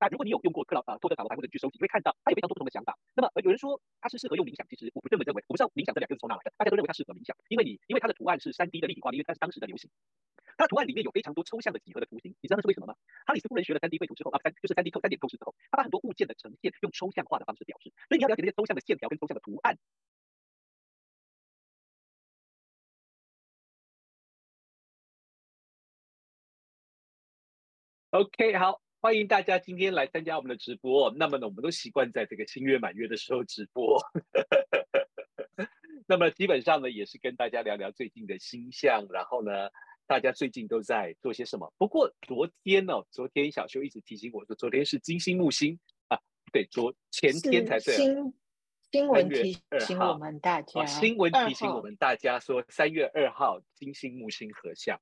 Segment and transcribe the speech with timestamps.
[0.00, 2.96] 那如果你有用过克劳呃托特塔罗牌或者去收集，你会看到它有非常多不同的想法。
[3.14, 5.42] 那么有人说它是适合用冥想，其实我不这么认为。
[5.48, 9.90] 我不知道冥想这两个字从哪来的，大家都认为它适合冥想，因为你因为它的图案是三 D 的立体画面，因为它是当时的流行。
[10.56, 12.94] 它的图案里面有非常多抽象的几何的图形，你知道那是为什么吗？
[13.26, 17.92] 哈里斯夫人学了三 D 绘图之后啊，三就是三 D 透三点透视之后，他把很多物件的呈现用抽象化的方式表示。
[18.08, 19.78] 所以你要了解那些抽象的线条跟抽象的图案。
[28.10, 31.12] OK，好，欢迎大家今天来参加我们的直播。
[31.16, 33.96] 那么呢，我们都习惯在这个新月满月的时候直播。
[36.08, 39.70] 那么基本上呢，也是跟大家聊聊最近的星象，然后呢，
[40.08, 41.72] 大家最近都在做些什么。
[41.78, 46.18] 不过昨天呢、哦，昨天小修一直提醒我说，昨天是金星木星啊，
[46.52, 47.94] 对，昨前天才对。
[47.94, 48.34] 新
[48.90, 55.00] 新闻提醒我们大家，新闻提醒我们大家说，三月二号金星木星合相。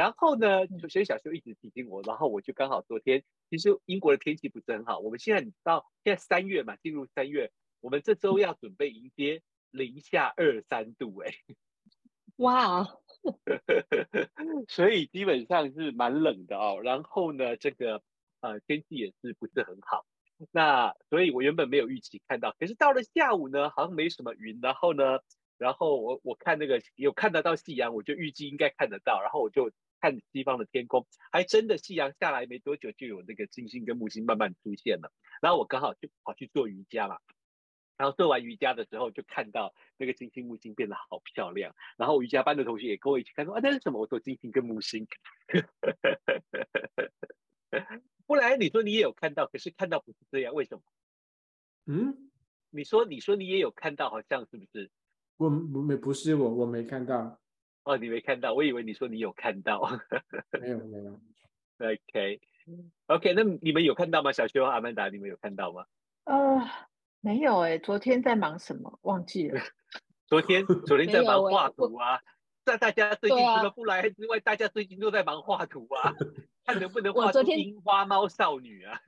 [0.00, 4.98] 然后呢，所以小修一直提醒我，然后我就刚好昨天，其实英国的天气不是很好。
[4.98, 11.34] 我们现在你知道，现在三月嘛，进入三月，我们这周要准备迎接零下二三度，哎，
[12.36, 12.88] 哇，
[14.68, 16.80] 所以基本上是蛮冷的哦。
[16.82, 18.02] 然后呢，这个
[18.40, 20.06] 呃天气也是不是很好。
[20.50, 24.60] 那所以我原本没有预期看到，可是到了下午呢，好像没什么云。
[24.62, 25.18] 然后呢，
[25.58, 29.20] 然后我我看那个有看得到夕阳，我就预计应该看得到。
[29.20, 35.12] 然后我就看西方的天空，还真的夕阳下来没多久，就有那个金星跟木星慢慢出现了。
[35.42, 37.18] 然后我刚好就跑去做瑜伽嘛，
[37.96, 41.74] 然后做完瑜伽的时候，就看到那个金星木星变得好漂亮。
[41.96, 44.00] 然后瑜伽班的同学也跟我一起看说啊，那是什么？
[44.00, 45.06] 我说金星跟木星。
[48.26, 50.82] 不然你说你也有看到，可是看到不是这样，为什么？
[51.86, 52.30] 嗯？
[52.70, 54.90] 你说你说你也有看到，好像是不是？
[55.36, 57.40] 我没不是我我没看到
[57.84, 59.80] 哦，你没看到，我以为你说你有看到，
[60.60, 61.12] 没有没有
[61.78, 62.40] ，OK
[63.06, 64.32] OK，那你们有看到吗？
[64.32, 65.84] 小修阿曼达，你们有看到吗？
[66.24, 66.60] 呃，
[67.20, 68.98] 没有哎，昨天在忙什么？
[69.02, 69.60] 忘记了。
[70.28, 72.20] 昨天昨天在忙画图啊，
[72.70, 76.14] 在大家最近除了不来之外，大家最近都在忙画图啊。
[76.62, 79.00] 看能不能画出樱花猫少女啊！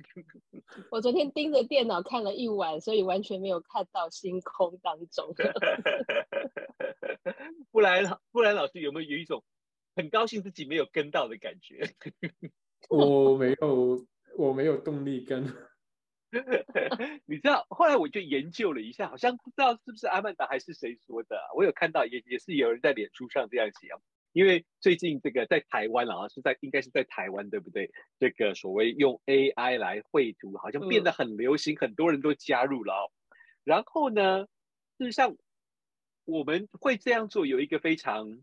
[0.90, 5.32] 我昨天盯着电脑看了一晚，所以完全没有看到星空当中。
[7.70, 9.44] 不然，不然老师有没有有一种
[9.94, 11.94] 很高兴自己没有跟到的感觉？
[12.88, 14.06] 我没有，
[14.36, 15.46] 我没有动力跟。
[17.26, 23.88] 你知道，后来我就研究了一下，好像不知道是不是阿曼达还是谁说的，我有看到，也也是有人在脸书上这样写。
[24.32, 27.92] 因为最近这个在台湾啊，是在应该是在台湾对不对？
[28.18, 33.12] 这个所谓用 AI 来绘图，好像变得很流行，嗯、很多人都加入了哦。
[33.62, 34.46] 然后呢，
[34.96, 35.36] 事实上
[36.24, 38.42] 我们会这样做有一个非常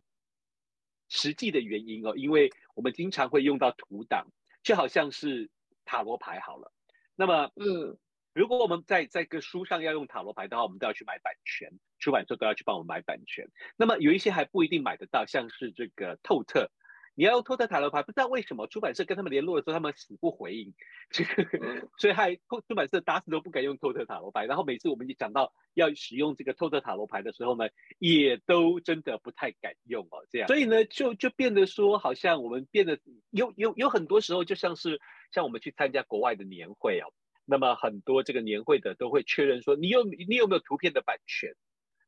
[1.08, 4.28] 实际的原因哦，因为我们经常会用到图档，
[4.62, 5.50] 就好像是
[5.86, 6.72] 塔罗牌好了。
[7.20, 7.98] 那么，嗯。
[8.32, 13.50] 如果我们在在个书上要用塔罗牌的话，我们都要去买版权，出版社都要去帮我们买版权。
[13.76, 16.72] 那么有一些还不一定买得到，像是这个透特，
[17.20, 20.74] 你要用托特塔罗牌，不知道为什么出版社跟他们联络的时候，他们死不回应，
[21.10, 21.44] 这个
[22.00, 24.46] 所以还出版社打死都不敢用托特塔罗牌。
[24.46, 30.26] 然后每次我们一讲到要使用这个托特塔罗牌的时候呢，也都真的不太敢用哦。
[30.32, 32.98] 这样，所以呢，就就变得说，好像我们变得
[33.32, 35.02] 有有有很多时候，就像是
[35.34, 37.12] 像我们去参加国外的年会哦。
[37.44, 41.54] 那么很多这个年会的都会确认说，你有你有没有图片的版权？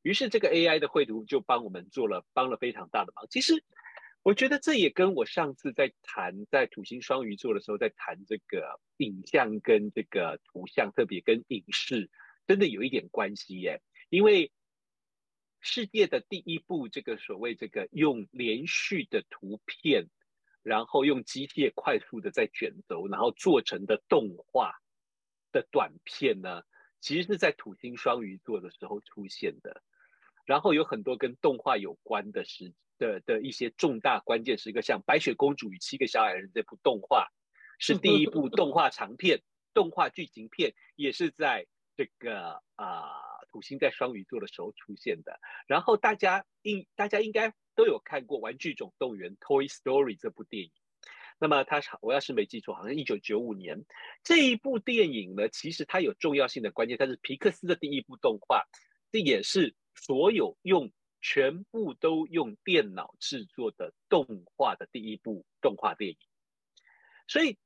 [0.04, 3.28] 于是这个 AI 的绘图就帮我们做了帮了非常大的忙。
[3.30, 3.62] 其实
[4.24, 12.09] 我觉得这也跟我上次在谈在土星双鱼座的时候在谈这个影像跟这个图像，特别跟影视
[12.48, 13.81] 真的有一点关系耶。
[14.10, 14.52] 因为
[15.60, 20.08] 世界的第一部这个所谓这个用连续的图片，
[20.62, 24.76] 然后用机械快速的在卷轴，然后做成的动画。
[25.54, 26.62] 的短片呢，
[27.02, 29.84] 其实是在土星双鱼座的时候出现的，
[30.51, 37.29] 然后有很多跟动画有关的时的的一些重大关键时刻，像《白雪公主与七个小矮人》这部动画，
[37.79, 39.41] 是第一部动画长片，
[39.73, 41.65] 动画剧情片也是在
[41.95, 43.07] 这个啊、
[43.50, 45.39] 土星在双鱼座的时候出现的。
[45.68, 50.71] 然后大家应大家应该都有看过《玩具总动员》（Toy Story） 这部电影。
[51.39, 53.86] 那么它，我要是没记错，好像一九九五年
[54.21, 58.65] 这一部电影呢，其实它有重要性的关键，它是皮克斯的第一部动画，
[59.13, 60.92] 这也是所有用
[61.22, 66.18] 全部都用电脑制作的动画的第一部动画电影。
[67.28, 67.58] 所以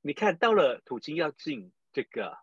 [0.00, 2.38] 你看到了土星要进这个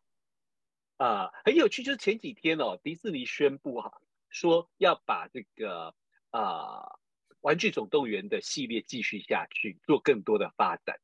[0.98, 5.96] 啊、很有趣，就是前几天哦，迪士尼宣布哈，说要把这个
[6.30, 7.00] 啊。
[7.42, 11.00] 玩具总动员的系列继续下去，做更多的发展。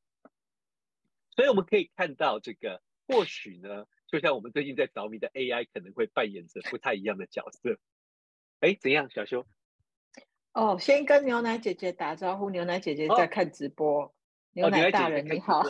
[1.31, 7.79] 所以我们可以看到，这个或许呢，就像我们最近在着迷的 AI，可能会扮演着不太一样的角色。
[8.59, 9.45] 哎，怎样，小修？
[10.53, 12.49] 哦，先跟牛奶姐姐打招呼。
[12.49, 14.01] 牛奶姐姐在看直播。
[14.03, 14.11] 哦、
[14.53, 15.61] 牛奶大人你好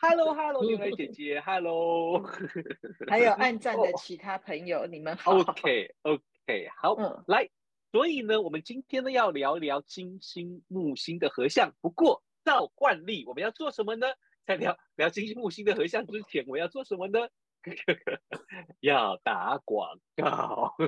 [0.00, 2.22] ，Hello Hello，牛奶 姐姐，Hello。
[3.06, 5.32] 还有暗赞的其他朋友，哦、你们好。
[5.36, 7.50] OK OK，好，嗯，来，
[7.92, 11.74] 所以呢，我们今天呢要聊聊金星木星的合相。
[11.82, 14.06] 不过照惯例，我们要做什么呢？
[14.46, 17.28] 在聊聊金星木星的合相之前，我要做什么呢？
[18.80, 20.74] 要打广告。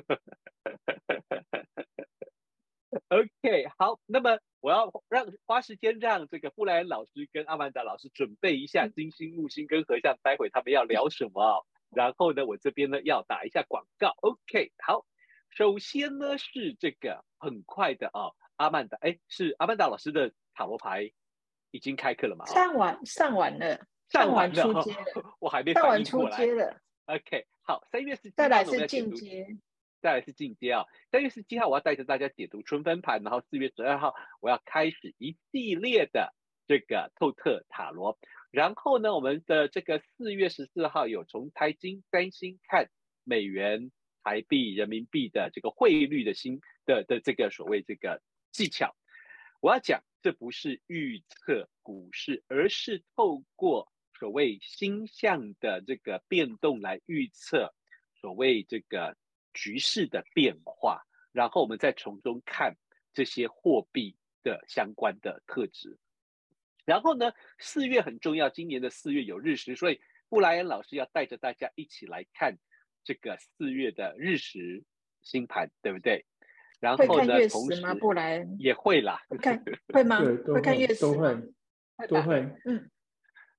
[3.09, 11.67] OK，好，那么我要让花时间让这个布莱恩老师跟阿曼达老师准备一下金星木星跟合相，待会他们要聊什么？
[11.95, 14.15] 然后呢，我这边呢要打一下广告。
[14.21, 15.07] OK，好，
[15.51, 21.13] 首先呢是这个很快的啊，阿曼达，哎，是阿曼达老师的塔罗牌
[21.71, 22.45] 已经开课了吗？
[22.47, 25.73] 上完，上完了，上完出街了， 我还没。
[25.75, 26.81] 上完出街了。
[27.07, 29.47] OK，好，三月十七再来是进阶。
[30.01, 30.87] 再来是进阶啊！
[31.11, 36.33] 三月十七号我要带着大家解读春分盘，然后四月十二号我要开始一系列的
[36.69, 38.17] 这个透特塔罗，
[38.53, 42.89] 然后呢，我们的这个四月十四号有从财经三星看
[43.25, 43.91] 美元、
[44.23, 48.23] 台币、人民币的这个汇率的新的的这个所谓这个
[48.53, 48.95] 技巧，
[49.59, 57.75] 我要讲这不是预测股市，而是透过所谓星象的这个变动来预测
[58.21, 59.17] 所谓这个。
[59.55, 62.77] 局势的变化，然后我们再从中看
[63.13, 65.99] 这些货币的相关的特质。
[66.85, 72.57] 然后呢，四月很重要，今年的四月有日食，所以布莱恩老师要带着大家一起来看
[73.03, 74.85] 这个四月的日食
[75.23, 76.25] 星盘，对不对？
[76.79, 77.95] 然后呢，会看月食吗？
[77.95, 80.21] 布莱恩也会啦， 会看会吗？
[80.47, 81.35] 会看月食都会，
[82.07, 82.89] 都会，嗯。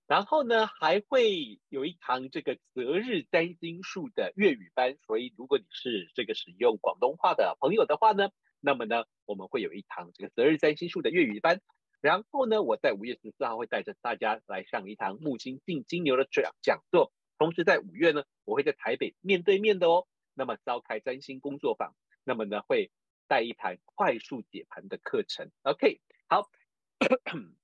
[0.10, 11.62] 然后呢，还会有一堂这个择日占星术的粤语班，所以如果你是这个使用广东话的朋友的话呢，那么呢，我们会有一堂这个择日占星术的粤语班。
[12.02, 17.14] 然后呢，我在五月十四号会带着大家来上一堂木星进金牛的讲讲座。
[17.38, 22.90] 同时在五月呢，我会在台北面对面的哦，那么召开占星工作坊，那么呢会
[23.28, 25.52] 带一堂快速解盘的课程。
[25.62, 26.50] OK，好。
[26.98, 27.59] 咳 咳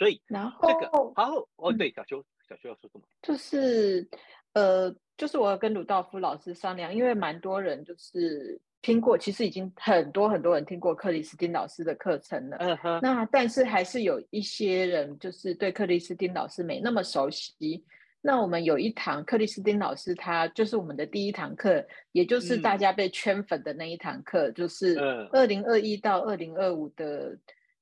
[0.00, 3.02] 所以，然后这个，好，哦，对，小邱，小邱要说什么？
[3.20, 4.08] 就是，
[4.54, 12.56] 呃，就是我要跟鲁道夫老师商量，因为蛮多人就是听过，其实已经很多很多人听过克里斯汀老师的课程了。
[12.60, 12.98] 嗯哼。
[13.02, 17.84] 那但是还是有一些人就是对克里斯汀老师没那么熟悉。
[18.22, 24.98] 那我们有一堂克里斯汀老师，他就是我们的第一堂课，也就是大家被圈粉的那一堂课，嗯、就是
[25.30, 27.36] 二零二一到二零二五的，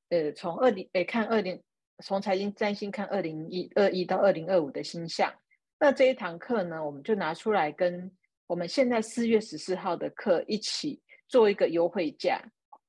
[0.08, 1.62] 呃，从二零诶看二零。
[2.04, 5.34] 从财经占星看二零一二一到二零二五的星象，
[5.80, 8.10] 那这一堂课呢，我们就拿出来跟
[8.46, 12.40] 我们现在四月十四号的课一起做一个优惠价。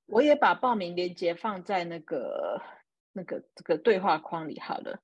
[0.05, 2.61] 我也把报名链接放在那个
[3.13, 5.01] 那个这个对话框里好了。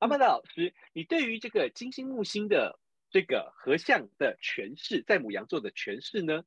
[0.00, 2.78] 阿曼达老师，你对于这个金星木星的
[3.10, 6.44] 这个合相的诠释，在牡羊座的诠释呢？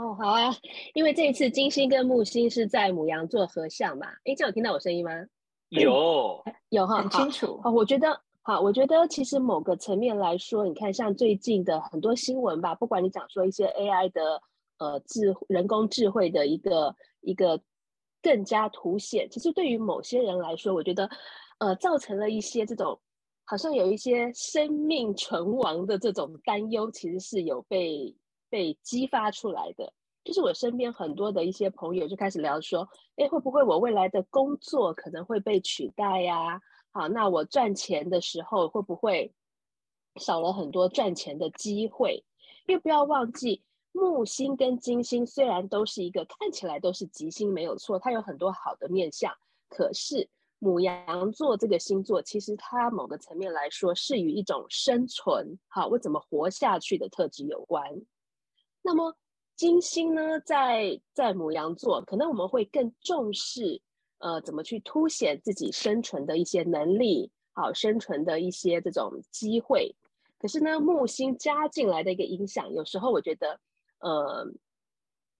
[0.00, 0.50] 哦，好啊，
[0.94, 4.06] 因为这一次金星跟木星是在母羊座合相嘛。
[4.24, 5.10] 哎，这有听到我声音吗？
[5.68, 7.60] 有， 有哈，很清楚。
[7.62, 14.40] 哦，我觉得，好，我觉得其实某个层面来说，你看像最近的很多新闻吧，不管你讲说一些 AI 的
[14.78, 17.60] 呃智人工智慧的一个一个
[18.22, 21.10] 更加凸显，其实对于某些人来说，我觉得
[21.58, 22.98] 呃造成了一些这种
[23.44, 28.16] 好像有一些生命存亡的这种担忧，其实是有被。
[28.50, 29.92] 被激发出来的，
[30.24, 36.60] 就是我身边很多的一些朋友就开始聊说，哎，会不会我未来的工作可能会被取代呀？
[36.92, 39.32] 好，那我赚钱的时候会不会
[40.16, 42.24] 少了很多赚钱的机会？
[42.66, 49.32] 因为不要忘记，木星跟金星虽然都是一个看起来都是吉星，没有错，它有很多好的面相，
[49.68, 50.28] 可是
[50.58, 57.82] 母羊座这个星座，其实它某个层面来说是与一种生存，好，我怎么活下去的特质有关。
[58.82, 59.14] 那么
[59.56, 63.80] 金星呢，在在牡羊座，可能我们会更重视，
[64.18, 69.94] 呃，怎么去凸显自己生存的一些能力，好，生存的一些这种机会。
[70.38, 73.60] 可是呢，木星加进来的一个影响，有时候我觉得，
[73.98, 74.50] 呃，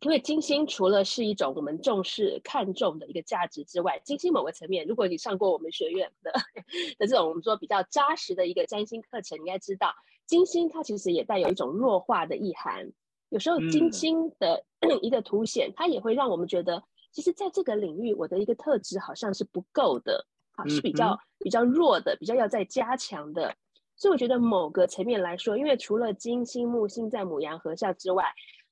[0.00, 6.30] 因为金星除了是一种我们重视、看重的一个价值之外，金星某个层面，如果你上过我们学院的
[6.98, 9.94] 的这种我们说比较扎实的一个占星课程，你应该知道，
[10.26, 12.92] 金星它其实也带有一种弱化的意涵。
[13.30, 14.62] 有时候金星的
[15.02, 20.26] 一个凸显，嗯，它也会让我们觉得，其实在这个领域，我的一个特质好像是不够的。
[20.52, 23.54] 好是比较比较弱的，比较要再加强的。
[23.96, 28.24] 所以我觉得某个层面来说，因为除了金星木星在母羊合相之外，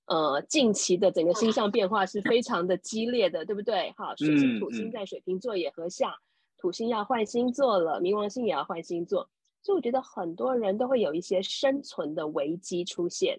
[0.06, 3.94] 呃，近期的整个星象变化是非常的激烈的，对不对？
[3.96, 6.12] 好，水星土星在水瓶座也合相，
[6.58, 9.30] 土星要换星座了，冥王星也要换星座，
[9.62, 13.38] 所以我觉得很多人都会有一些生存的危机出现。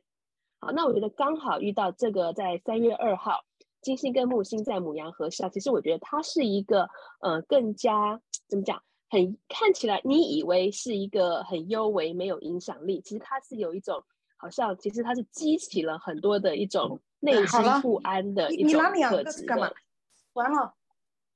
[0.59, 3.45] 好，那我觉得刚好遇到这个，在三月二号，
[3.81, 6.89] 金星跟木星在母羊合相，其实我觉得它是一个
[7.21, 14.03] 呃更加怎么讲，很看起来你以为是一个很优微没有影响力，其实它是有一种
[14.35, 19.73] 好像其实它是激起了很多的一种 内心不安的一种特质的。
[20.33, 20.73] 完了，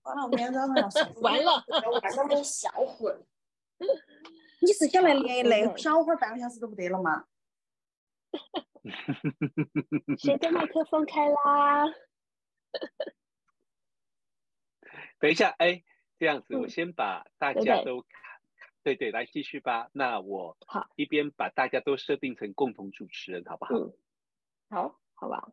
[0.03, 1.63] 完了，我明天早上要 上完了，
[2.01, 3.22] 晚上都小会儿，
[4.60, 7.24] 你是想来连累小会儿半个小时都不得了吗？
[10.20, 11.86] 谁的麦克风开啦？
[15.20, 15.84] 等一下，哎，
[16.20, 18.06] 这样子，我先把大家都，嗯、
[18.84, 19.90] 对，对对，来继续吧。
[19.94, 23.75] 那我好一边把大家都设定成共同主持人，好不好？
[23.75, 23.94] 嗯，
[24.70, 25.52] 好，好吧。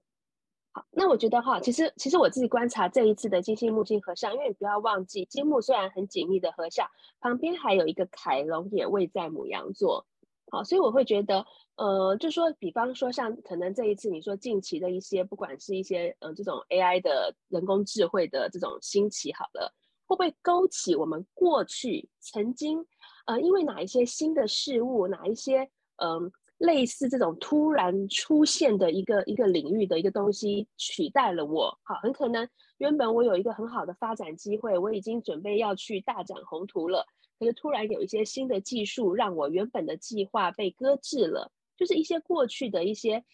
[0.73, 10.07] 好，那我觉得哈，其实其实我自己观察这一次的金星木星合相，因为你不要忘记，金木虽然很紧密的合相，旁边还有一个凯龙也位在母羊座。
[10.51, 11.45] 好，所以我会觉得，
[11.77, 19.73] 呃，就说，比方说，像可能这一次你说近期的一些，不管是一些呃这种 AI 的人工智慧的这种兴起，好了，
[20.07, 22.85] 会不会勾起我们过去曾经，
[23.27, 25.71] 呃，因为哪一些新的事物，哪一些
[26.03, 31.79] 嗯、类似这种突然出现的一个一个领域的一个东西取代了我？
[31.85, 37.07] 好，很可能原本我有一个很好的发展机会，我已经准备要去大展宏图了。
[37.41, 41.51] 可是突然有一些新的技术，让我原本的计划被搁置了。
[41.75, 43.25] 就是一些过去的一些，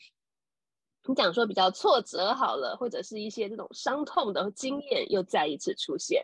[1.08, 6.22] 你讲说比较挫折好了，或者是一些这种伤痛的经验又再一次出现。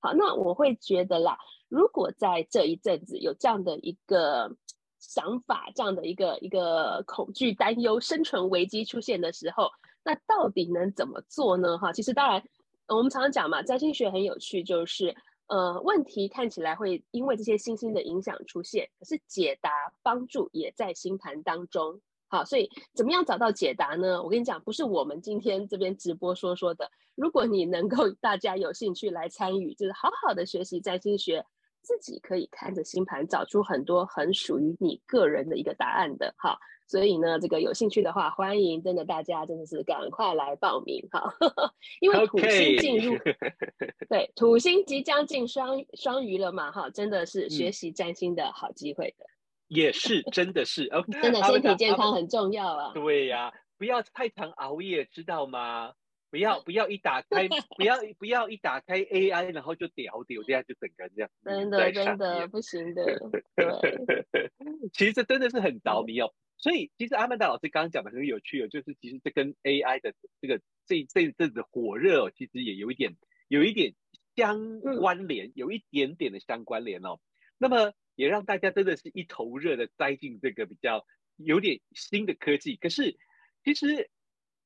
[0.00, 4.56] 好，那我会觉得啦，如果在这一阵子有这样的一个
[4.98, 9.70] 想法，这样的一个一个恐惧、担忧、生存危机出现的时候，
[10.02, 11.78] 那到底能怎么做呢？
[11.78, 12.42] 哈，其实当然，
[12.88, 15.14] 我们常常讲嘛，占星学很有趣，就是。
[15.50, 22.00] 呃，问题看起来会因为这些星星的影响出现，可是解答帮助也在星盘当中。
[22.28, 24.22] 好，所以怎么样找到解答呢？
[24.22, 26.88] 我跟你讲，不是我们今天这边直播说说的。
[27.16, 31.44] 如果你能够 大家有兴趣来参与，就是好好的学习占星学，
[31.82, 36.32] 自己可以看着星盘找出很多很属于你个人的一个答案的。
[36.38, 36.58] 好。
[36.90, 41.32] 所以呢，这个有兴趣的话，欢迎真的大家真的是赶快来报名哈，
[42.00, 43.16] 因为土星进入
[44.10, 49.24] 对，土星即将进双双鱼了嘛哈，真的是学习占星的好机会的，
[49.68, 50.90] 也是真的是
[51.22, 55.92] 真的身体健康很重要啊，对呀、啊，不要太常熬夜，知道吗？
[56.30, 63.04] 不要不要一打开， 不要不要一打开 AI，然后就屌屌这样就整个这样，真的真的不行的，
[63.56, 64.50] 对，
[64.92, 66.32] 其实这真的是很着迷哦。
[66.56, 73.16] 所以，其实阿曼达老师刚刚讲的很有趣哦，就是其实这跟 AI 的这个这这阵子火热哦，其实也有一点
[73.48, 73.94] 有一点
[74.36, 77.18] 相关联，有一点点的相关联哦。
[77.56, 81.06] 那么也让大家真的是一头热的栽进这个比较
[81.36, 82.76] 有点新的科技。
[82.76, 83.16] 可是，
[83.64, 84.10] 其实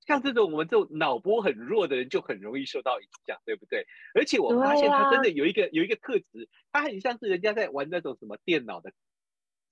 [0.06, 3.86] 像这种我们这种脑波很弱的人，就很容易受到影响，对不对？
[4.14, 8.92] 而且我发现他真的有一个有一个特质，他很像是人家在玩那种什么电脑的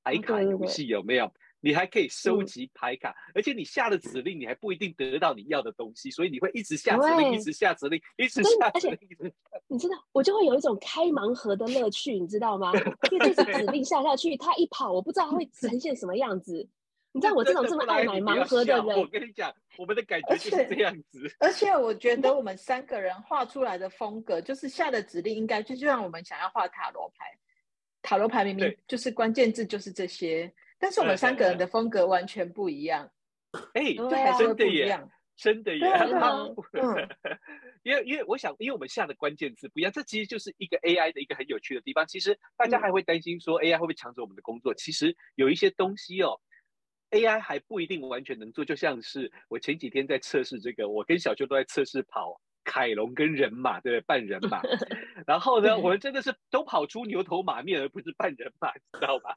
[0.03, 1.33] 牌卡游戏，有没有？
[1.65, 8.99] 你还可以收集牌卡，嗯，而且你下了指令，你还不一定得到你要的东西，所以你会一直下指令，一直下指令，一直下指令。
[9.09, 9.33] 一直
[9.69, 12.73] 你知道，我就会有一种开盲盒的乐趣，你知道吗？
[13.13, 16.69] 因为这是指 令下下去，他一跑，我不知道他会呈现什么样子。
[17.13, 21.21] 你知道我这种这么爱买盲盒的人，我跟你讲，我们的感觉就是这样子。
[21.41, 27.27] 而且，而且我觉得我们三个人画出来的风格，就是下的指令应该就就像我们想要画塔罗牌，
[28.01, 30.53] 塔罗牌明明就是关键字就是这些。
[30.79, 33.09] 但是我们三个人的风格完全不一样，
[33.75, 35.01] 哎，对，真的耶，
[35.37, 35.87] 真的耶，
[36.73, 37.09] 嗯，
[37.85, 42.07] 因为因为我想，因为我们下的关键字不一样，这其实就是一个 AI 的一个很有趣的地方。
[42.07, 44.75] 其实大家还会担心说 AI 会不会抢走我们的工作？
[44.75, 46.41] 其实有一些东西哦
[47.13, 48.65] ，AI 还不一定完全能做。
[48.65, 52.41] 就像是我前几天在测试这个，我跟小秋都在测试跑。
[52.65, 54.01] 凯龙跟人马，对不对？
[54.03, 54.63] 半人马，
[55.27, 59.33] 然后呢，我们真的是都跑出牛头马面，而不是半人马，知道吧？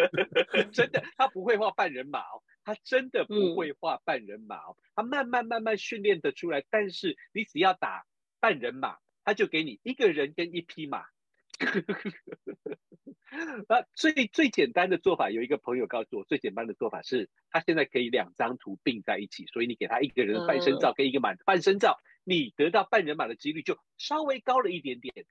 [0.70, 6.62] 真的，他不会画半人马哦，他真的不会画半人马哦，他慢慢慢慢训练得出来。
[6.68, 8.04] 但是你只要打
[8.38, 11.06] 半人马，他就给你一个人跟一匹马。
[13.68, 21.98] 那最最简单的做法，有一个朋友告诉我，最简单的做法是，他现在可以两张图并在一起，所以你给他一个人的半身照跟一个马半身照。
[22.24, 25.24] 你得到半人马的几率就稍微高了一点点，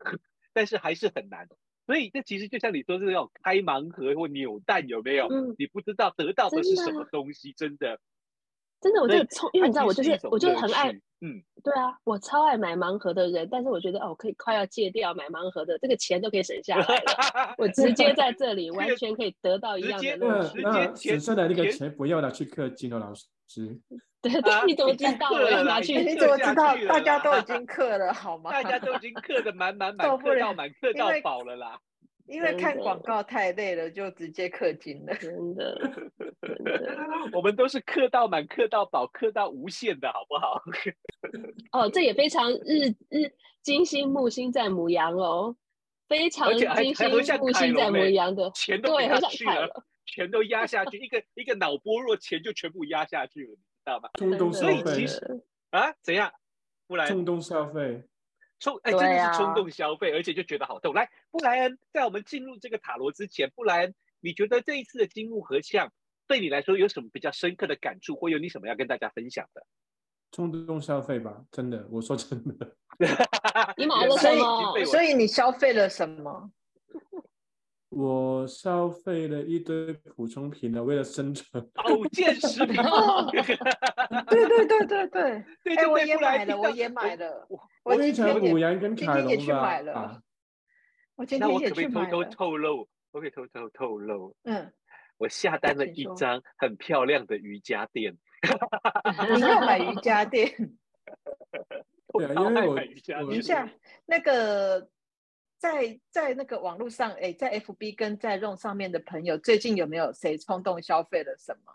[0.52, 1.48] 但是还是很难。
[1.86, 5.28] 所以这其实就像你说是那种开盲盒或扭蛋，有没有？
[5.28, 7.98] 嗯，你不知道得到的是什么东西，真的。
[8.82, 10.92] 真的，我就从，因为你知道，我就是我就是很爱，
[11.24, 20.60] 嗯，对啊，我超爱买盲盒的人，但是我觉得哦，可以快要戒掉买盲盒的，这个钱都可以省下来了， 我直接在这里 完全可以得到一样的乐趣。
[20.62, 23.22] 那省下来那个钱不要拿去氪金了，老师。
[24.22, 25.94] 对对，你怎么知道我要拿去？
[26.00, 26.76] 你怎么知道？
[26.88, 28.50] 大家都已经氪了，好吗？
[28.50, 31.78] 大家都已经氪的满满满，氪到满，氪到饱了啦。
[32.26, 35.14] 因为看广告太累了，就直接氪金了。
[35.20, 35.78] 真的，
[36.40, 36.96] 真的，
[37.32, 40.62] 我们都是氪到满、氪到饱、氪到无限的，好不好？
[41.72, 45.54] 哦，这也非常日日金星木星在母羊哦，
[46.08, 47.20] 非常金星木
[47.52, 54.08] 星在母羊的，钱都压下去了，钱都压下去，一个一个脑波弱，钱就全部压下去了，你知道吗？
[54.14, 56.32] 冲动消费，所以其实啊，怎样？
[56.86, 58.02] 不然冲动消费。
[58.62, 60.94] 冲哎，真的是冲动消费，啊、而且就觉得好痛。
[60.94, 65.92] 来，布莱恩，在我们进入这个塔罗之前，布莱恩，你觉得这一次的金木合相
[66.28, 69.66] 对你来说有什么比较深刻的感触，或有你什么要跟大家分享的？
[70.30, 72.76] 冲动消费吧，真的，我说真的。
[73.76, 74.84] 你买了什么？
[74.84, 76.48] 所以你消费了什么？
[77.94, 81.62] 我消费了一堆补充品了，为了生存。
[81.74, 82.74] 保健食品。
[84.28, 85.44] 对对对对对。
[85.62, 87.46] 对，我也买了，我也买了。
[87.82, 89.36] 我非常牡羊跟凯龙吧。
[89.36, 90.22] 去买了。
[91.16, 92.08] 我今天也去买了。
[92.08, 92.88] 那我可不可以偷偷透露？
[93.10, 94.34] 我可以偷偷透露。
[94.44, 94.72] 嗯。
[95.18, 98.16] 我下单了一张很漂亮的瑜伽垫。
[99.36, 100.48] 你要买瑜伽垫？
[102.14, 103.68] 对啊，因为我等一下
[104.06, 104.88] 那个。
[105.62, 111.72] 在在那个网络上，哎，在 FB 跟在 Room 上面的朋友，最近有没有谁冲动消费了什么？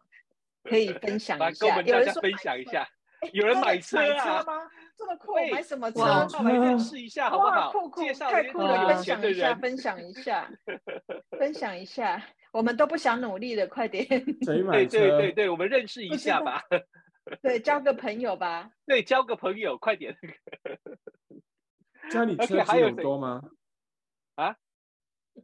[0.69, 1.81] 可以分享一下。
[1.81, 2.85] 有人分享一下。
[3.31, 4.43] 有人买车啊？
[4.43, 4.69] 吗？
[4.97, 5.35] 这么酷？
[5.53, 5.99] 买什么车？
[6.03, 7.71] 那我们认识一下好不好？
[7.71, 8.87] 酷酷，介绍太酷了！
[8.89, 10.51] 分享一下，分享一下，
[11.39, 12.21] 分享一下。
[12.51, 14.05] 我们都不想努力了，快点。
[14.43, 14.99] 谁买车？
[14.99, 16.61] 对对对对，我们认识一下吧。
[17.41, 18.69] 对，交个朋友吧。
[18.85, 20.17] 对，交个朋友，快点。
[22.11, 23.41] 家里车还有多吗？
[24.37, 24.55] 啊，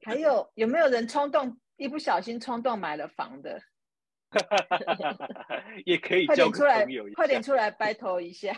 [0.03, 3.60] 还有有没有人冲动一不小心冲动买了房的？
[5.86, 8.53] 也可以交出来，快点出来 battle 一下。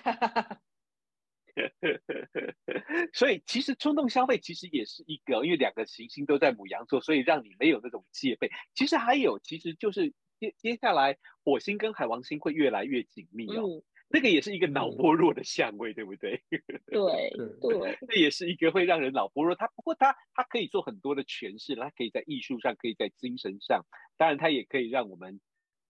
[3.14, 8.52] 所以其实冲动消费其实也是一个，因为两个行星都在母羊座，所以让你没有那种戒备。
[8.74, 13.64] 其实还有，其实就是接接下来火星跟海王星会越来越紧密哦。
[13.64, 13.84] 嗯
[14.16, 16.42] 这个也是一个脑波弱的相位，嗯、对不对？
[16.88, 19.54] 对对，这也是一个会让人脑波弱。
[19.56, 25.42] 他不过他他可以做很多的诠释，他可以在艺术上，可以在精神上，当然他也可以让我们。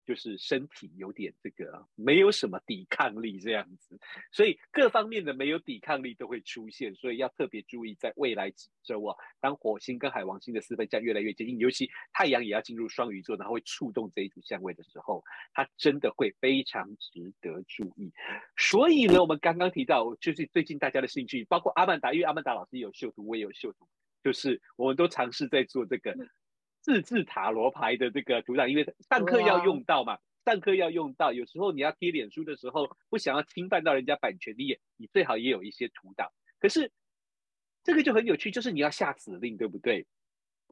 [0.06, 4.00] 就是身体有点这个没有什么抵抗力这样子，
[4.32, 18.14] 所以各方面的没有抵抗力都会出现，所以要特别注意，在未来几周啊，当火星跟海王星的四分相越来越接近，尤其太阳也要进入双鱼座，然后会触动这一组相位的时候，它真的会非常值得注意。
[18.58, 23.88] 所以呢，我们刚刚提到，就是最近大家的兴趣，包括阿曼达，因为阿曼达老师也有秀图，我也有秀图，
[24.24, 26.16] 就是我们都尝试在做这个。
[26.86, 36.32] 自制塔罗牌的这个图档，因为上课要用到嘛，上课要用到，有时候你要贴脸书的时候，不想要侵犯到人家版权，你也你最好也有一些图档。
[36.60, 36.92] 可是
[37.84, 40.06] 这个就很有趣，就是你要下指令，对不对？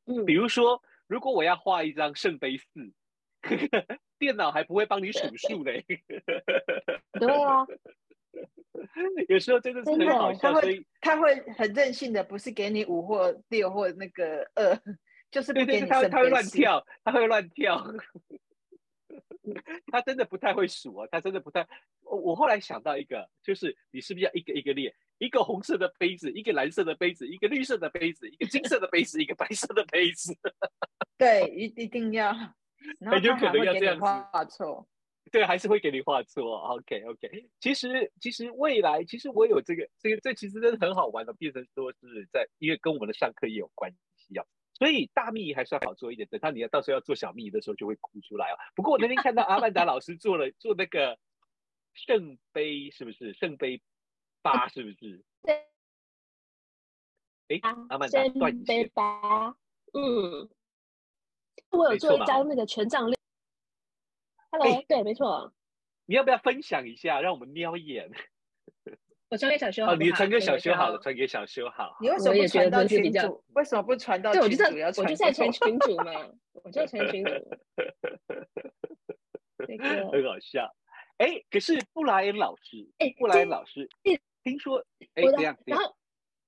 [0.05, 2.93] 嗯，比如说，如果我要画一张圣杯四，
[4.19, 5.83] 电脑还不会帮你数数嘞。
[7.19, 7.65] 对啊，
[9.29, 14.79] 有时候真的是很好笑，所以他会很任性的，不是给你五或六或那个二。
[15.33, 17.83] 就是对对，他他会乱跳，他会乱跳，
[19.91, 21.67] 他真的不太会数啊，他真的不太。
[22.01, 24.95] 我我后来想到一个，就是你是不是要一个一个列？
[25.17, 30.37] 一个红色的杯子，一个蓝色的杯子，一个绿色的杯子，一个金色的杯子，一个白色的杯子。
[31.17, 32.31] 对，一一定要，
[32.99, 34.87] 很有可能要这样子画错。
[35.31, 36.57] 对，还是会给你画错。
[36.57, 44.45] OK OK，其实其实未来，其实我有这个这个这其实真的很好玩的，变成说是在，因为跟我们的上课也有关系啊。
[44.83, 48.57] 所以大秘还是要好做一点，等到你要到时候要做小秘的时候就会哭出来哦。
[48.75, 51.17] 不过我那天看到阿曼达老师做了做那个
[51.93, 53.81] 圣杯，是不是圣杯
[54.41, 54.67] 八？
[54.67, 55.23] 是不是？
[55.43, 55.55] 对。
[57.47, 59.55] 哎，阿曼达圣杯八，
[59.93, 60.49] 嗯，
[61.69, 63.17] 我有做一张那个权杖六。
[64.51, 65.53] Hello，对，没错。
[66.07, 68.11] 你要不要分享一下，让我们瞄一眼？
[69.29, 71.97] 我传给小修好，你传给小修好了，传给小修好。
[71.99, 73.43] 你为什么不传到群主？
[73.53, 74.31] 为什么不传到？
[74.31, 76.11] 对，我就在，我就在传 群主嘛，
[76.53, 77.31] 我就传群主。
[80.11, 80.71] 很好笑。
[81.17, 83.89] 哎，可是布莱恩老师，哎，布莱恩老师，
[84.43, 84.83] 听说，
[85.15, 85.95] 哎，这样，然后，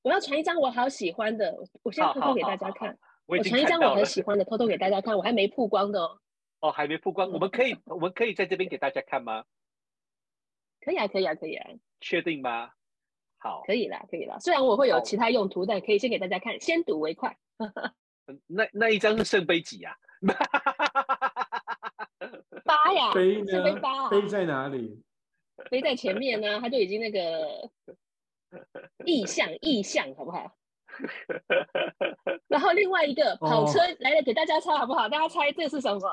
[0.02, 2.98] 我要传一张我好喜欢的，我现在偷偷给大家看。
[3.26, 6.20] 我传一张我很喜欢的，偷偷给大家看，我还没曝光的哦。
[6.60, 9.44] 哦，还没曝光，我们可以，我们可以在这边给大家看吗？
[10.86, 11.67] 可以啊，可以啊，可以啊。
[12.00, 12.76] 确定吧？
[13.39, 14.38] 好，可以啦，可以啦。
[14.39, 17.36] 虽然我会有其他用途，但可以先给大家看，先睹为快。
[18.45, 19.98] 那那一张是圣杯几啊？
[22.63, 23.48] 八呀， 杯呢？
[23.52, 24.10] 圣杯八啊？
[24.10, 25.02] 杯在哪里？
[25.71, 27.69] 杯在前面呢，他就已经那个
[29.06, 30.56] 意象，意象，好不好？
[32.48, 35.10] 然后另外一个跑车来了，给大家猜好不好？
[35.10, 36.08] 大家猜这是什么？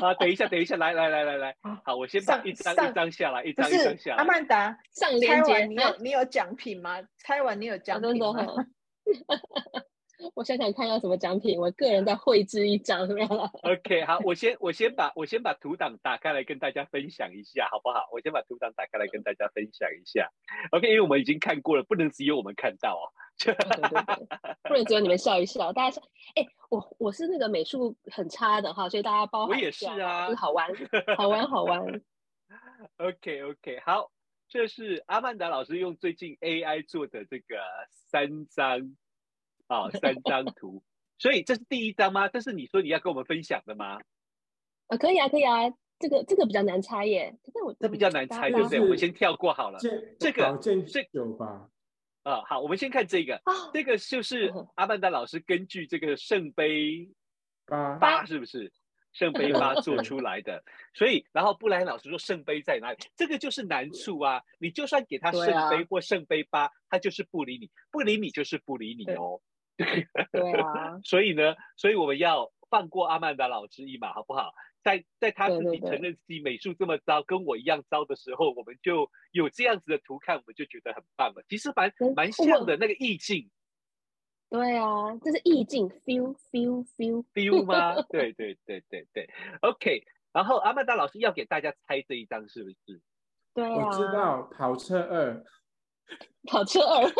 [0.00, 4.16] 啊，等一下，等一下，来来来来来，好，我先把一张一张下来，一张一张下来。
[4.16, 7.00] 阿曼达上链接，你有你有奖品吗？
[7.18, 8.46] 猜完你有奖品吗？
[10.34, 18.08] 我想想看要什么奖品，我个人再绘制一张，怎么样？OK，好，我先我先把我先把图档打开来跟大家分享一下，好不好？
[18.12, 20.30] 我先把图档打开来跟大家分享一下。
[20.72, 23.04] OK，因为我们已经看过了，不能只有我们看到哦。
[23.38, 24.26] 对对对，
[24.62, 26.02] 不能只有你们笑一笑，大家说，
[26.34, 29.46] 哎、欸，我我是那个美术很差的哈，所以大家包。
[29.46, 30.68] 我也是啊，好玩，
[31.16, 31.84] 好玩，好玩。
[32.98, 34.10] OK OK，好，
[34.48, 37.56] 这是阿曼达老师用最近 AI 做的这个
[37.90, 38.96] 三张
[39.66, 40.82] 啊、哦，三 张图，
[41.18, 42.28] 所以这是第一张吗？
[42.28, 43.98] 这是你说你要跟我们分享的吗？
[44.86, 45.68] 啊，可以啊，可以啊，
[45.98, 48.80] 这个这个比较难猜耶，这我这比较难猜，对不对？
[48.80, 51.68] 我们先跳过好了，这这个这有吧？
[52.26, 57.08] 啊，好，我们先看这个，哦、这个就是阿曼达老师根据这个圣杯
[58.00, 58.72] 八，是不是
[59.12, 60.60] 圣杯八 做出来的？
[60.92, 62.98] 所以，然后布莱恩老师说圣杯在哪里？
[63.14, 64.42] 这个就是难处啊！
[64.58, 69.40] 你就算给他圣杯或圣杯八，他就是不理你，不理你就是不理你哦。
[69.76, 74.52] 对，对啊， 所以呢，所以我们要放过阿曼达老师一马，好不好？
[74.82, 81.42] 在在他自己承认自己美术这么糟，跟我一样糟的时候，我们就有这样子的图看，我们就觉得很棒了。
[81.48, 83.50] 其实蛮蛮像的那个意境。
[84.48, 88.00] 对啊，这是意境，feel feel feel feel 吗？
[88.08, 89.28] 对对对对对。
[89.62, 93.00] OK，然后阿曼达老师要给大家猜这一张是不是？
[93.54, 95.44] 对啊，我知道跑车二，
[96.46, 97.12] 跑车二，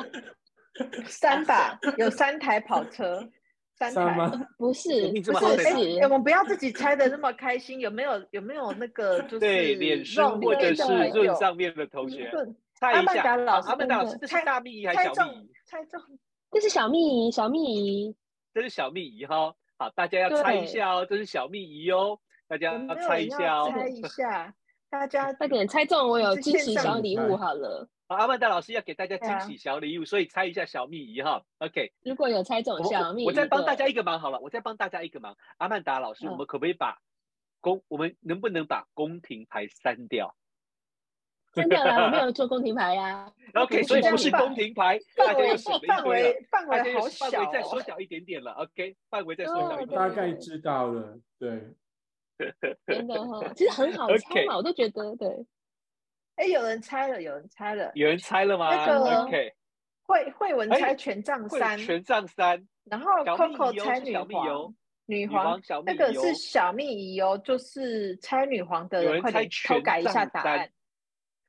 [1.04, 3.30] 三把有三台跑车。
[3.76, 4.32] 三台吗？
[4.56, 7.78] 不是，不是，哎、欸，我们不要自己猜的那么开心。
[7.80, 12.30] 有没有有没有那个就是对脸书或者是论上面的同学
[12.74, 13.22] 猜一下？
[13.22, 15.50] 阿曼达老师，这是大蜜仪还是小蜜仪？
[15.66, 16.00] 猜中，
[16.50, 18.16] 这是小蜜仪，小蜜仪，
[18.54, 19.54] 这是小蜜仪哈。
[19.78, 24.54] 好，大家要猜一下哦，这是小蜜仪哦，大家要猜一下哦，猜一下，
[24.88, 27.86] 大家快点猜中，我有惊喜小礼物好了。
[28.08, 31.42] 好，阿曼达老师要给大家惊喜小礼物，啊、所以猜一下小蜜仪哈。
[31.58, 35.36] OK，如果有猜中小蜜仪，我再帮大家一个忙好了，我再帮大家一个忙。
[35.58, 36.98] 阿曼达老师，我们可不可以把
[37.60, 40.36] 公，我们能不能把宫廷牌删掉？
[41.52, 43.32] 删掉了，我没有做宫廷牌呀。
[43.54, 48.52] OK，所以不是宫廷牌，大家又省范围范围好小，范围再缩小一点点了。
[48.52, 49.98] OK，范围再缩小一点点。
[49.98, 51.74] 大概知道了，对。
[52.86, 55.44] 真的哈，其实很好 猜嘛，我都觉得对。
[56.36, 58.68] 哎，有人猜了，有人猜了，有人猜了吗？
[58.74, 59.54] 那个 OK，
[60.02, 64.74] 慧慧文猜权杖三，权杖三，然后 Coco 猜女皇，
[65.06, 70.70] 女皇，那个是小蜜仪哦，就是猜女皇的人，快点偷改一下答案。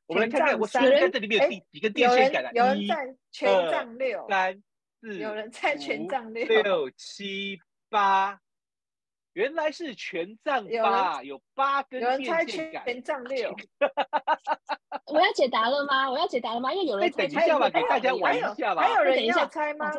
[0.05, 2.51] 我们来看看，我觉得这里面有第几个电线杆的？
[2.53, 4.63] 有人在权杖六，三
[5.01, 8.39] 四，有人猜权杖六，六七八。
[9.33, 12.83] 原来是权杖八，有八根电线杆。
[12.87, 13.55] 有人猜权杖 六。
[15.07, 16.09] 我要解答了吗？
[16.11, 16.73] 我要解答了吗？
[16.73, 17.27] 因为有人猜。
[17.27, 18.83] 等一下吧，给大家玩一下吧。
[18.83, 19.91] 还有人要猜吗？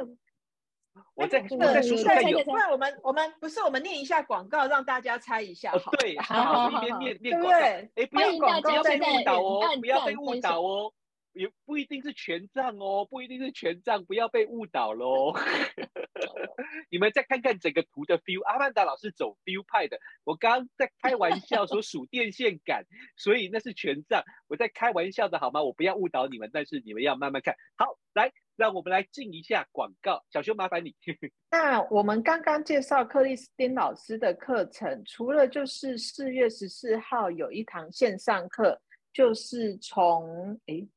[1.14, 2.42] 我再我再数数看有。
[2.44, 5.72] 不然我们我们不是我们念一下广告，让大家猜一下。
[5.98, 7.58] 对，好，一边念念广告。
[7.58, 10.92] 哎，不要广告，被误导哦，不要被误导哦。
[11.38, 15.32] 也不一定是权杖哦，不一定是权杖，不要被误导喽。
[16.90, 19.96] 你们再看看整个图的 feel，阿曼达老师走 feel 派的。
[20.24, 22.84] 我刚刚在开玩笑说数电线杆，
[23.16, 24.20] 所以那是权杖。
[24.48, 25.62] 我在开玩笑的好吗？
[25.62, 27.54] 我不要误导你们，但是你们要慢慢看。
[27.76, 30.24] 好，来，让我们来进一下广告。
[30.32, 30.92] 小熊，麻烦你。
[31.52, 38.80] 那我们刚刚介绍克里斯汀老师的课程，除了就是四月十四号有一堂线上课，
[39.12, 40.88] 就是从诶。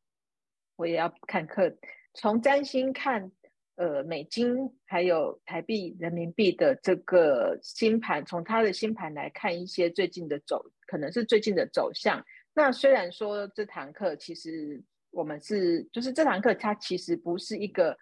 [0.82, 1.72] 我也要看课，
[2.15, 3.32] 从占星看，
[3.76, 12.26] 呃，美金还有台币、人民币的这个星盘，从它的星盘来看一些最近的走，可能是最近的走向。
[12.56, 17.96] 那虽然说这堂课其实我们是，就是这堂课它其实不是一个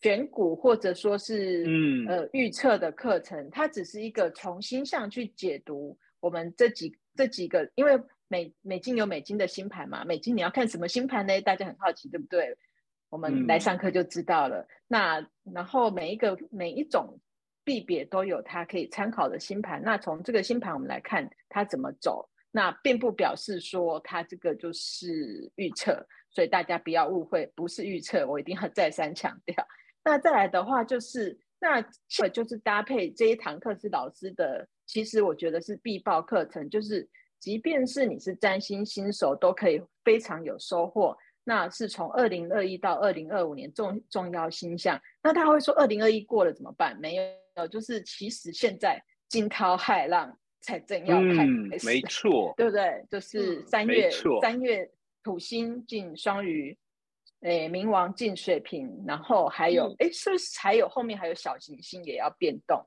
[0.00, 8.00] 选股或者说是嗯呃预测的课程，它只是一个从星象去解读我们这几这几个，因为。
[8.28, 10.04] 美美金有美金的星盘嘛？
[10.04, 11.40] 美金你要看什么星盘呢？
[11.42, 12.56] 大家很好奇，对不对？
[13.10, 14.60] 我们来上课就知道了。
[14.60, 17.18] 嗯、那然后每一个每一种
[17.62, 19.80] 币别都有它可以参考的星盘。
[19.82, 29.64] 那从这个星盘我们来看它怎么走，那并不表示说它这个就是预测，所以大家不要误会，不是预测，我一定要再三强调。
[30.02, 37.08] 那再来的话就是，那这就是搭配这一堂课是老师的，其实我觉得是必报课程，就是
[37.44, 41.14] 即便是你是占星新手，都可以非常有收获。
[41.44, 44.98] 那是从二零二一到二零二五年重重要星象。
[45.22, 46.98] 那他会说二零二一过了怎么办？
[46.98, 47.16] 没
[47.56, 53.04] 有，就是其实现在惊涛骇浪才正要开始，嗯，没错，对不对？
[53.10, 54.90] 就是三月，三月
[55.22, 56.74] 土星进双鱼。
[57.40, 62.82] 诶，冥王进水瓶，然后还有，诶、嗯，是不是还有后面还有小行星也要变动？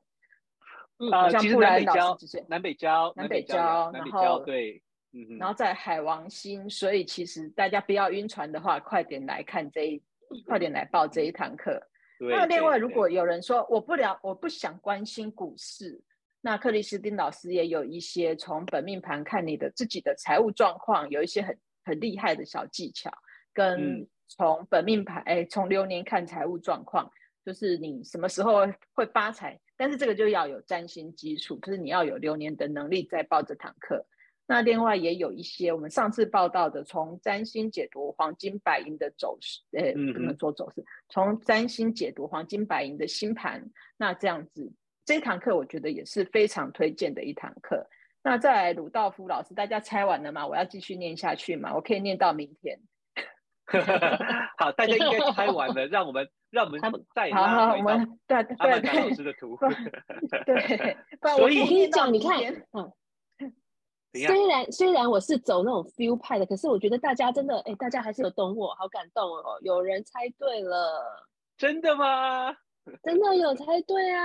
[1.00, 4.82] 嗯，好像布兰导师南北交，南北交，南北交，对，
[5.14, 10.04] 嗯，然后在海王星，所以其实大家不要晕船的话，快点来看这一，
[10.46, 11.82] 快点来报这一堂课。
[12.20, 16.02] 那另外，如果有人说我不了，我不想关心股市，
[16.42, 23.12] 那克里斯汀老师也有一些从本命盘看你的自己的财务状况，有一些很很厉害的小技巧
[23.54, 24.02] 跟。
[24.02, 27.10] 嗯从本命盘，哎，从流年看财务状况，
[27.46, 34.06] 就是你什么时候会发财，但是这个就要有占星基础，就是你要有流年的能力再报这堂课。
[34.50, 44.72] 那另外也有一些我们上次报道的，从占星解读黄金白银的走势，呃，不能说走势，从占星解读黄金白银的星盘，那这样子
[45.06, 47.88] 这堂课我觉得也是非常推荐的一堂课。
[48.24, 50.48] 那再来鲁道夫老师，大家猜完了吗？
[50.48, 51.76] 我要继续念下去吗？
[51.76, 52.80] 我可以念到明天。
[54.58, 56.26] 好，大家应该猜完了， 让我们
[56.58, 59.56] 让我们再好好，我们对对对，老师的图，
[60.44, 60.98] 对，
[61.36, 62.40] 所以我跟你讲，你看，
[62.74, 62.92] 嗯，
[64.26, 72.58] 虽然虽然我是走那种 feel 派的，可是我觉得大家真的，哎，大家还是有懂我，好感动哦，有人猜对了，真的吗？
[73.04, 74.24] 真的有猜对啊！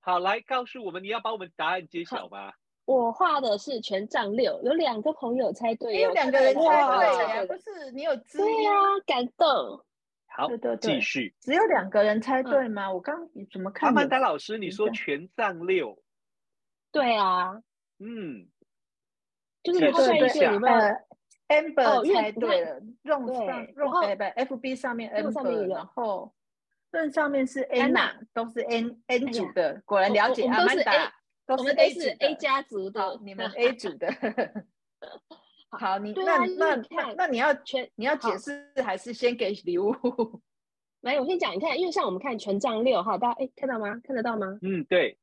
[0.00, 2.52] 好，来告诉我们，你要把我们答案揭晓吗？
[2.86, 8.70] 我画的是权杖六，有两个朋友猜对，有两个人猜对，不是你有资对呀，
[9.04, 9.84] 感动。
[10.36, 11.34] 好，对对对，继续。
[11.40, 12.92] 只有两个人猜对吗？
[12.92, 13.88] 我刚你怎么看？
[13.88, 16.02] 阿曼达老师，你说权杖六？
[16.92, 17.54] 对啊，
[17.98, 18.46] 嗯，
[19.62, 20.76] 就是你看一下，有没有
[21.48, 24.24] ？Amber 猜对了，用上用哎不
[24.56, 26.34] ，FB 上面 Amber，然后
[26.90, 31.12] 盾上面是 Anna，都是 N N 组的，果然了解阿曼达。
[31.48, 34.08] 我们都是 A 家族的，你们 A 组的。
[35.70, 39.94] 好，你那那那那你要全你要解释还是先给礼物？
[41.02, 44.00] 来，我先讲，你看，因为像我们看权杖六哈，大家哎看到吗？
[44.02, 44.58] 看得到吗？
[44.62, 45.18] 嗯，对。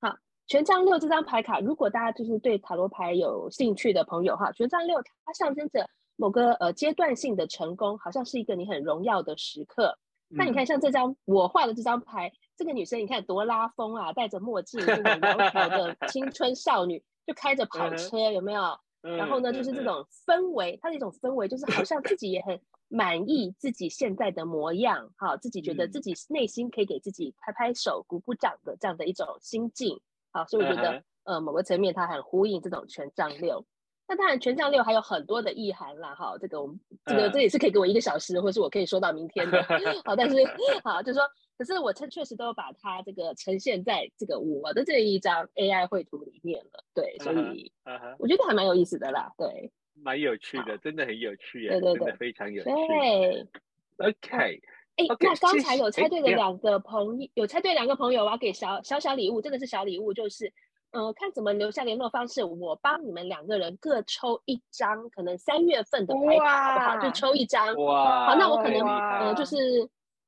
[0.00, 9.98] 好，权杖六这张牌卡，如果大家就是对塔罗牌有兴趣的朋友哈，权杖六它象征着某个呃阶段性的成功，好像是一个你很荣耀的时刻。
[10.28, 12.32] 那你看，像这张我画的这张牌。
[12.58, 18.80] 这个女生你看多拉风啊，戴着墨镜，这种窈窕的青春少女，就开着跑车，有没有？
[19.16, 30.00] 然后呢，就是这种氛围，它的一种氛围，就是好像自己也很 满意自己现在的模样，好，自己觉得自己内心可以给自己拍拍手、鼓鼓掌的这样的一种心境，
[30.32, 33.64] 好，所以我觉得，呃，某个层面它很呼应这种权杖六。
[34.08, 39.60] 那当然，权杖六还有很多的意涵啦，哈，这个我们这个这也是可以给我一个小时，或者是我可以说到明天的，
[40.06, 40.36] 好，但是
[40.84, 47.72] 好，就是说，可是我确确实都把它这个呈现在这个我的这一张 AI 绘图里面了，对，所以
[48.18, 53.46] 我觉得还蛮有意思的啦，对，蛮有趣的，真的很有趣耶，对对对，非常有趣，对
[53.98, 54.60] ，OK，
[54.96, 60.52] 哎，那刚才有猜对的两个朋友，有猜对两个朋友，我要给小小小礼物，真的是小礼物，就是。
[60.92, 67.06] 呃，看怎么留下联络方式，我帮你们两个人各抽一张，可能三月份的牌卡，好不好？
[67.06, 67.74] 就抽一张。
[67.74, 68.28] 哇。
[68.28, 69.56] 好，那我可能呃，就是，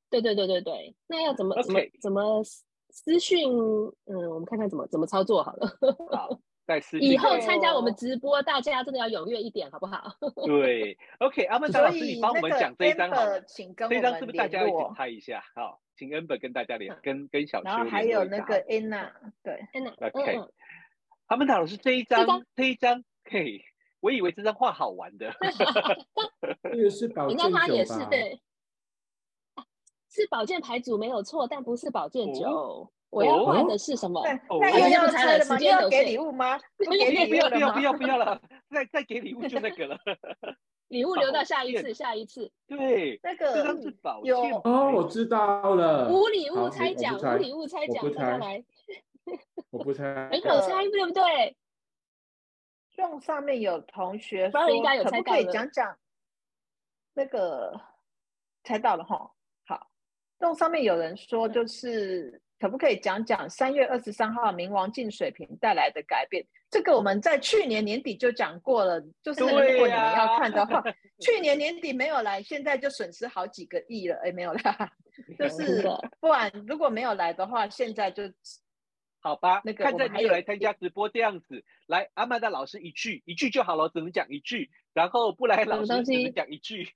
[0.09, 2.43] 对对对对对，那要怎么怎么怎么
[2.89, 3.47] 私讯？
[4.05, 5.67] 嗯，我们看看怎么怎么操作好了。
[6.11, 10.11] 好，再私以后参加我们直播，大家真的要踊跃一点，好不好？
[10.45, 13.41] 对，OK，阿曼达老师，你帮我们讲这一张好了。
[13.41, 15.43] 这一张是不是大家一起拍一下？
[15.55, 15.79] 好。
[15.99, 19.11] 请 Amber 跟大家连，跟跟小邱，然后还有那个 Anna，
[19.43, 20.39] 对，Anna，OK。
[21.25, 23.61] 阿曼达老师这一张，这一张，嘿，
[23.99, 25.29] 我以为这张画好玩的。
[26.71, 27.67] 这个是宝剑酒吧？
[27.67, 28.39] 也是对，
[30.09, 32.89] 是保健牌组没有错，但不是保健酒。
[33.11, 34.23] 我要换的是什么？
[34.61, 35.57] 那又要猜了吗？
[35.59, 36.59] 又要给礼物吗？
[36.77, 39.97] 不要不要不要不要不要了，再再给礼物就那个了。
[40.89, 42.51] 礼物留到下一次，下一次。
[42.67, 44.35] 对，那个这张是宝剑。
[44.63, 46.09] 哦，我知道了。
[46.09, 48.63] 无礼物猜奖，无礼物猜奖，大家来。
[49.69, 50.29] 我不猜。
[50.31, 51.55] 很好猜，对不对？
[52.97, 55.95] 用上面有同学说，应该有猜可不可以讲讲
[57.13, 57.79] 那个
[58.63, 59.31] 猜到了哈。
[60.39, 66.45] 好，那上面有人说，就是可不可以讲讲三月二十三号冥王镜水瓶带来的改变？
[66.69, 74.15] 这个我们在去年年底就讲过了，就是如果你们要看的话， 啊、去年年底没有来，现在就损失好几个亿了。
[74.23, 74.91] 哎，没有啦，
[75.37, 75.83] 就是
[76.19, 78.23] 不然如果没有来的话，现在就。
[79.21, 86.87] 好吧，那个看在你有来参加直播这样子，来阿曼达老师一句一句就好了，只能讲一句，然后布莱老师只能讲一句。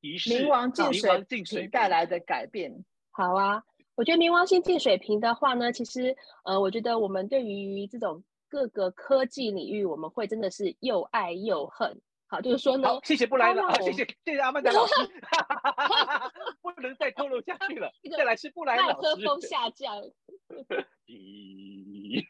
[0.00, 3.62] 冥王进水瓶带来的改变，好啊，
[3.96, 12.00] 我觉得冥王星进水瓶的话呢，其实呃，我觉得我们对于这种各个科技领域，我们会真的是又爱又恨。
[12.30, 14.92] 好，就是说呢，谢谢布莱老师，谢谢谢谢阿曼达老师
[16.62, 19.96] 不能再透露下去了， 再来是布莱老师，麦克风下降。
[21.06, 22.22] 咦，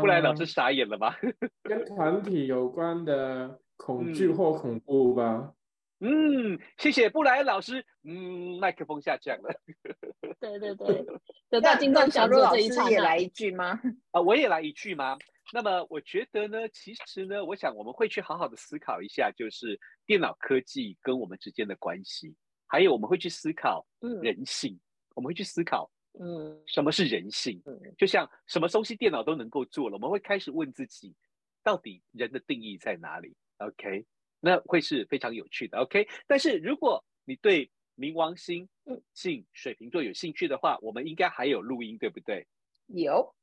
[0.00, 1.18] 布莱老师傻眼了吧？
[1.64, 5.52] 跟团体有关的恐惧或恐怖吧？
[6.00, 7.84] 嗯，谢谢布莱恩老师。
[8.04, 9.54] 嗯，麦克风下降了。
[10.40, 11.04] 对对对，
[11.50, 13.78] 得到金钟奖这一场也来一句吗？
[14.10, 15.18] 啊，我也来一句吗？
[15.52, 22.34] 那么我觉得呢，其实呢，我想我们会去好好的思考一下，就是电脑科技跟我们之间的关系，
[22.66, 23.86] 还有我们会去思考
[24.22, 24.80] 人性，嗯、
[25.16, 27.60] 我们会去思考，嗯，什么是人性？
[27.66, 31.14] 嗯，就像什么东西电脑都能够做了，我们会开始问自己，
[31.62, 34.06] 到底人的定义在哪里？OK，
[34.40, 35.78] 那会是非常有趣的。
[35.78, 38.68] OK，但是如果你对冥王星
[39.14, 42.46] 性水瓶座有兴趣的话，我们应该还有录音，对不对？
[42.86, 43.34] 有。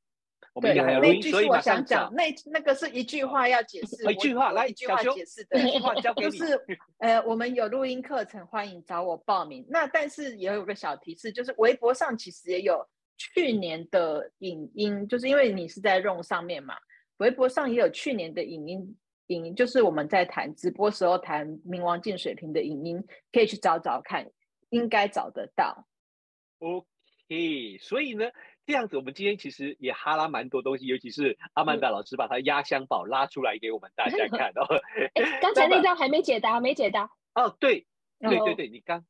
[0.53, 6.31] 我们应该还有录音，所以我想讲，那那个是一句话要解释，一句话来，一句话解释 的，一句话交给你。
[6.31, 6.59] 就是
[6.99, 9.65] 呃，我们有录音课程，欢迎找我报名。
[9.69, 16.75] 那但是也有个小提示，就是微博上其实也有去年的影音，就是因为你是在 Room 上面嘛，
[17.17, 18.95] 微博上也有去年的影音，
[19.27, 24.29] 影音就是我们在谈直播时候谈冥王镜水瓶的影音，可以去找找看，
[24.69, 25.87] 应该找得到。
[26.59, 28.25] OK，所以呢。
[28.67, 34.67] 这样子，我们今天其实也哈拉蛮多东西，尤其是阿曼达老师把他压箱宝拉出来给我们大家 看哦。
[35.15, 37.09] 哎， 刚才那张还没解答，没解答。
[37.33, 37.87] 哦，对，
[38.19, 39.05] 对对对，你刚。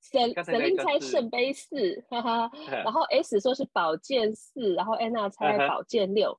[0.00, 2.52] 神神灵猜圣杯四，哈哈。
[2.70, 6.38] 然后 S 说是宝剑四，然后安娜猜宝剑六。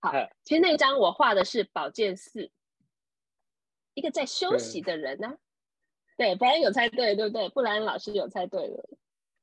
[0.00, 0.12] 好，
[0.42, 2.50] 其实那张我画的是宝剑四，
[3.98, 5.36] 一个在休息的人呢。
[6.16, 7.48] 对，布莱有猜对，对不对？
[7.50, 8.88] 布莱老师有猜对了。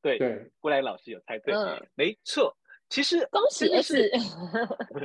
[0.02, 1.54] 对对，布莱老师有猜对，
[1.96, 2.58] 没错。
[2.90, 4.12] 其实恭喜的是，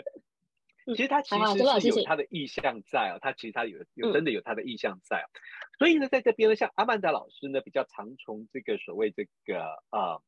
[0.94, 1.46] 其实他其实
[1.80, 5.26] 是有他的意向在哦，他其实他有有真的有他的意向在哦，
[5.78, 10.20] 所以呢，在这边呢，像阿曼达老师呢，比较常从这个所谓这个呃，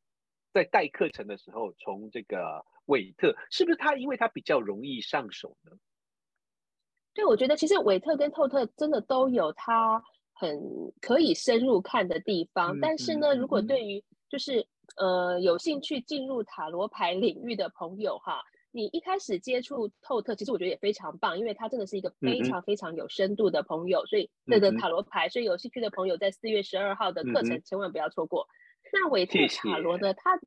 [0.54, 5.72] 在带课程的时候，从这个韦特，是不是他因为他比较容易上手呢？
[7.14, 10.58] 对，我觉得其实韦特跟透特真的都有他很
[11.00, 14.66] 可以深入看的地方，但是呢，如果对于就是。
[14.96, 28.42] 呃，有兴趣进入塔罗牌领域的朋友哈，你一开始接触透特，其实我觉得也非常棒，因为他真的是一个非常非常有深度的朋友，嗯、所以这个塔罗牌，所以有兴趣的朋友在四月十二号的课程千万不要错过。
[28.42, 30.38] 嗯、那韦特塔罗呢，它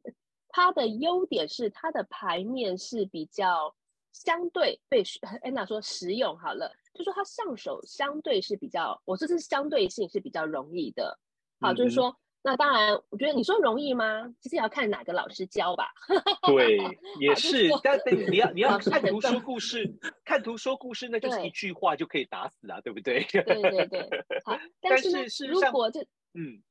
[0.50, 3.74] 它的优点是它的牌面是比较
[4.16, 5.04] 相对被
[5.44, 11.20] 安娜说实用好了，就说它上手相对是比较，我说这是相对性是比较容易的，
[11.60, 12.10] 好，就是说。
[12.10, 12.16] 嗯
[12.48, 14.32] 那当然，我觉得你说容易吗？
[14.40, 15.92] 其实也要看哪个老师教吧。
[16.46, 16.78] 对，
[17.20, 17.68] 也是。
[17.84, 19.92] 但是你要你要看图说故事，
[20.24, 23.24] 看图说故事，那就是一句话就可以打死啊，对不对？
[23.32, 24.24] 对对对。
[24.46, 26.02] 好， 但是呢，如果这
[26.36, 26.62] 嗯，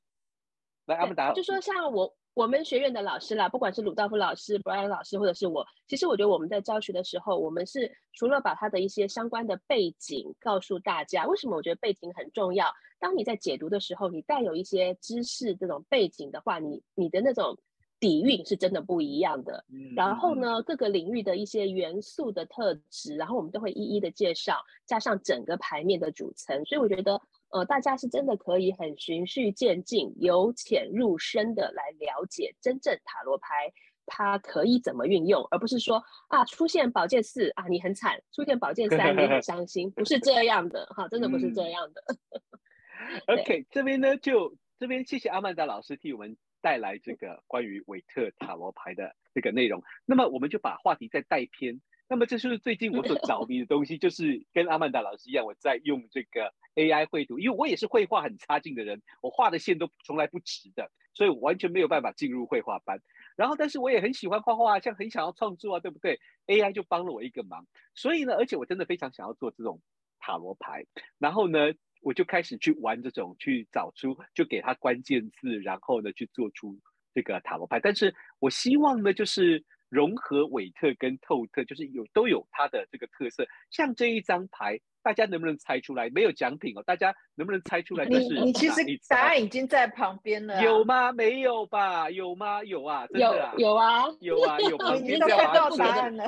[0.85, 2.15] 来阿曼达，就说像我。
[2.35, 12.67] 我们学院的老师啦，不管是鲁道夫老师、布莱恩老师，或者是我，其实我觉得我们在教学的时候，我们是除了把他的一些相关的背景告诉大家，为什么我觉得背景很重要？
[12.99, 17.57] 当你在解读的时候，你带有一些知识这种背景的话，你你的那种
[18.01, 19.63] 底蕴是真的不一样的。
[19.95, 27.21] 然后呢，各个领域的一些元素的特质，然后我们都会一一的介绍，加上整个牌面的组成，所以我觉得。
[27.55, 33.71] 呃，大家是真的可以很循序渐进、由浅入深的来了解真正塔罗牌
[34.05, 42.03] 它可以怎么运用，而不是说啊出现宝剑四啊你很惨，出现宝剑三你很 伤心，不是这样的哈，真的不是这样的。
[43.25, 51.79] 嗯、OK，这边呢就这边谢谢阿曼达老师替我们带来这个关于韦特塔罗牌的这个内容，那么我们就把话题再带偏。
[52.07, 62.99] 那么这就是最近我所着迷的东西，就是跟阿曼达老师一样，我在用这个 AI 绘图，因为我也是绘画很差劲的人，我画的线都从来不直的，所以我完全没有办法进入绘画班。
[63.35, 69.81] 然后，但是我也很喜欢画画，像很想要创作啊，对不对？AI 就帮了我一个忙，所以呢，而且我真的非常想要做这种
[70.19, 70.85] 塔罗牌。
[71.17, 76.79] 然后呢，我就开始去玩这种，去找出，就给他关键字，然后呢去做出
[77.13, 77.79] 这个塔罗牌。
[77.79, 83.45] 但是我希望呢，就是融合韦特跟透特，就是有都有它的这个特色。
[83.69, 86.09] 像这一张牌，大家能不能猜出来？
[86.09, 88.05] 没有奖品哦，大家能不能猜出来？
[88.05, 91.11] 你你其实答案已经在旁边了，有吗？
[91.11, 92.09] 没有吧？
[92.09, 92.63] 有吗？
[92.63, 96.25] 有啊，真的啊，有有啊，有啊，有旁边都看到答案了。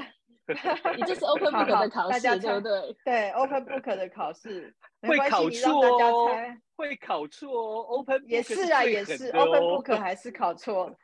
[0.95, 2.95] 你这是 Open Book 的考试，对不对？
[3.03, 6.29] 对，Open Book 的考试会考错哦，
[6.77, 7.81] 会考错哦。
[7.97, 10.95] Open 也是啊，也是 Open Book 还 是考错。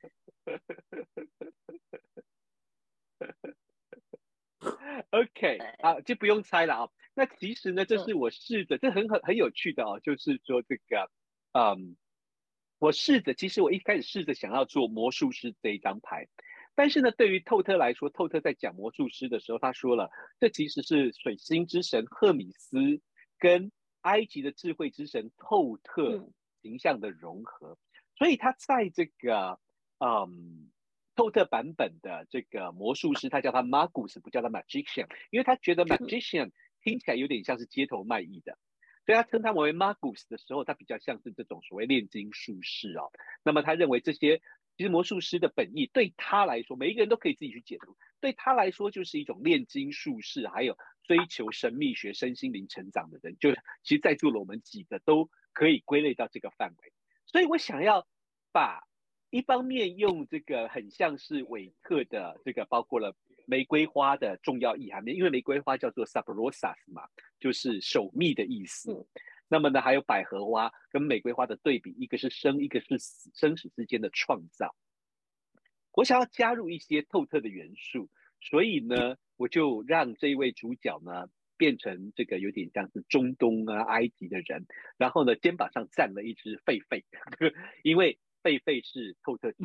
[5.43, 6.89] OK，好，就不用猜了啊。
[7.13, 11.11] 那其实呢，这是我试着，这很很很有趣的哦，就是说这个，
[11.51, 11.97] 嗯，
[12.79, 16.27] 我试着，其实我一开始试着想要做魔术师这一张牌。
[16.75, 23.01] 但是呢，对于透特来说，透特在讲魔术师的时候，他说了，这其实是水星之神赫米斯
[23.37, 23.71] 跟
[24.01, 26.25] 埃及的智慧之神透特
[26.61, 27.77] 形象的融合，
[28.15, 29.59] 所以他在这个
[29.99, 30.71] 嗯
[31.15, 36.51] 透特版本的这个魔术师，他叫他 Magus，不叫他 Magician，因为他觉得 Magician
[36.81, 38.57] 听起来有点像是街头卖艺的，
[39.05, 43.11] 所以他称他为 Magus 的时候，他比较像是这种所谓炼金术士哦。
[43.43, 44.41] 那么他认为这些。
[44.75, 47.95] 其实魔术师的本意对他来说，每一个人都可以自己去解读。
[48.19, 53.37] 对他来说，就是一种炼金术士，还有追求神秘学、身心灵成长的人。
[53.39, 53.51] 就
[53.83, 56.91] 其实，在座的我们几个都可以归类到这个范围。
[57.27, 58.07] 所以我想要
[58.51, 58.81] 把
[59.33, 63.15] 一方面用这个很像是韦特的这个，包括了
[63.47, 67.01] 玫瑰花的重要意涵，因为玫瑰花叫做 sabrosas 嘛，
[67.39, 68.93] 就是守密的意思。
[68.93, 69.05] 嗯
[69.49, 74.75] 那么呢，还有百合花跟玫瑰花的对比，一个是生，一个是死，生死之间的创造。
[75.91, 78.09] 我想要加入一些透特的元素，
[78.41, 84.65] 所以呢，我就让这一位主角呢变成这个有点像是中东啊、埃及的人，
[84.97, 87.03] 然后呢，肩膀上站了一只狒狒，
[87.83, 89.63] 因为狒狒是透特之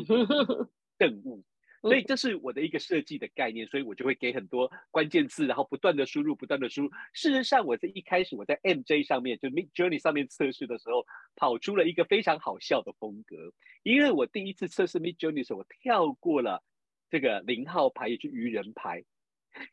[0.99, 1.45] 圣物。
[1.81, 6.91] 所以这是我的一个设计的概念，所以我就会给很多关键字，然后不断的输入，不断的输入。
[7.13, 11.07] 事实上，我在一开始我在 MJ 上面，就 Midjourney 上面测试的时候，
[11.37, 13.37] 跑出了一个非常好笑的风格。
[13.85, 16.65] 因为我第一次测试 Midjourney 的时候，我跳过了
[17.11, 19.05] 这个零号牌，也就是愚人牌，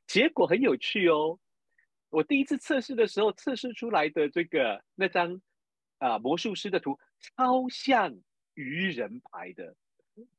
[0.05, 1.39] 结果很有趣哦。
[2.11, 5.41] 我第一次测试的时候，测试出来的这个那张
[5.97, 8.15] 啊、呃、魔术师的图，超像
[8.55, 9.75] 愚人牌的。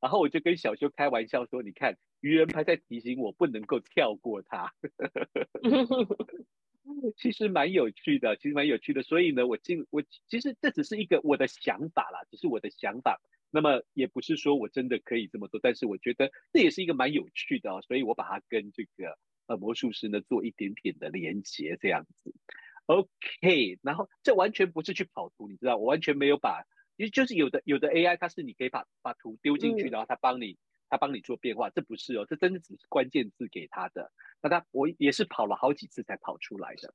[0.01, 4.73] 然后我就跟小修开玩笑说：“你看，愚人牌在提醒我不能够跳过它。
[7.15, 9.03] ”其实蛮有趣的，其实蛮有趣的。
[9.03, 13.21] 所以呢，我进我其实这只是一个我的想法啦，只是我的想法。
[13.51, 17.83] 那么也不是说我真的可以这么做，但是我觉得这也是一个蛮有趣的哦。
[17.87, 22.33] 所以我把它跟这个呃魔术师呢做一点点的连接，这样子。
[22.87, 26.63] OK，然后这完全不是去跑图，你知道，我完全没有把。
[26.97, 30.57] 其实就是有的有的 AI，它是你可以把把图丢进去，然后它帮你
[30.89, 34.11] 它帮你做变化，这不是哦，这真的只是关键字给它的。
[34.41, 36.93] 那它我也是跑了好几次才跑出来的。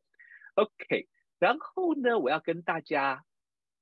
[0.55, 3.25] OK，然后呢，我要跟大家，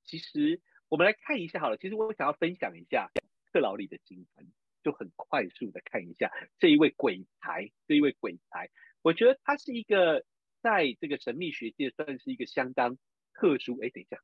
[0.04, 1.78] 其实我们来看一下好了。
[1.78, 3.10] 其实我想要分享一下
[3.50, 4.46] 克劳里的星盘，
[4.82, 8.68] 就很快速的看一下这一位鬼才，这一位鬼才，
[9.00, 10.22] 我觉得他是一个
[10.60, 12.98] 在这个神秘学界算是一个相当
[13.32, 13.78] 特殊。
[13.80, 14.18] 哎，等一下。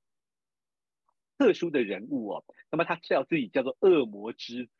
[1.39, 4.73] 特殊的人物哦，那么他叫自己叫做恶魔之子，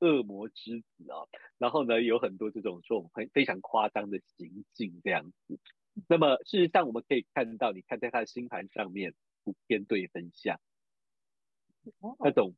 [0.00, 5.58] 恶魔之子啊、哦，然后呢，有很多这种这种很非常夸张的行径这样子。
[6.08, 9.14] 那么事实上我们可以看到，你看在他的星盘上面，
[9.44, 10.60] 普天对分相，
[12.20, 12.54] 那种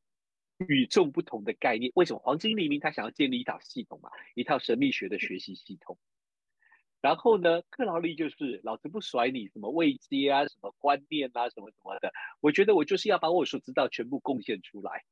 [0.58, 1.92] 与众不同的概念。
[1.94, 5.98] 为什么黄金黎明他想要建立一套系统嘛，一套神秘学的学习系统？
[7.02, 12.12] 然后呢，克劳利就是老子不甩你什么位阶啊，什么观念啊，什么什么的。
[12.40, 15.04] 我觉得我就是要把我所知道全部贡献出来，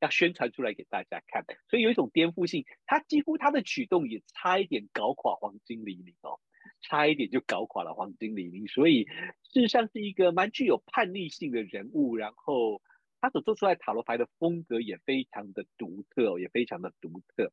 [0.00, 1.44] 要宣传出来给大家看。
[1.70, 6.40] 所以有一种颠覆性，他几乎他的举动也差一点搞垮黄金黎明哦，
[6.80, 8.66] 差一点就搞垮了黄金黎明。
[8.66, 12.82] 所以事实上是一个蛮具有叛逆性的人物，然后
[13.20, 17.52] 他所做出来塔罗牌的风格也非常的独特哦，也非常的独特。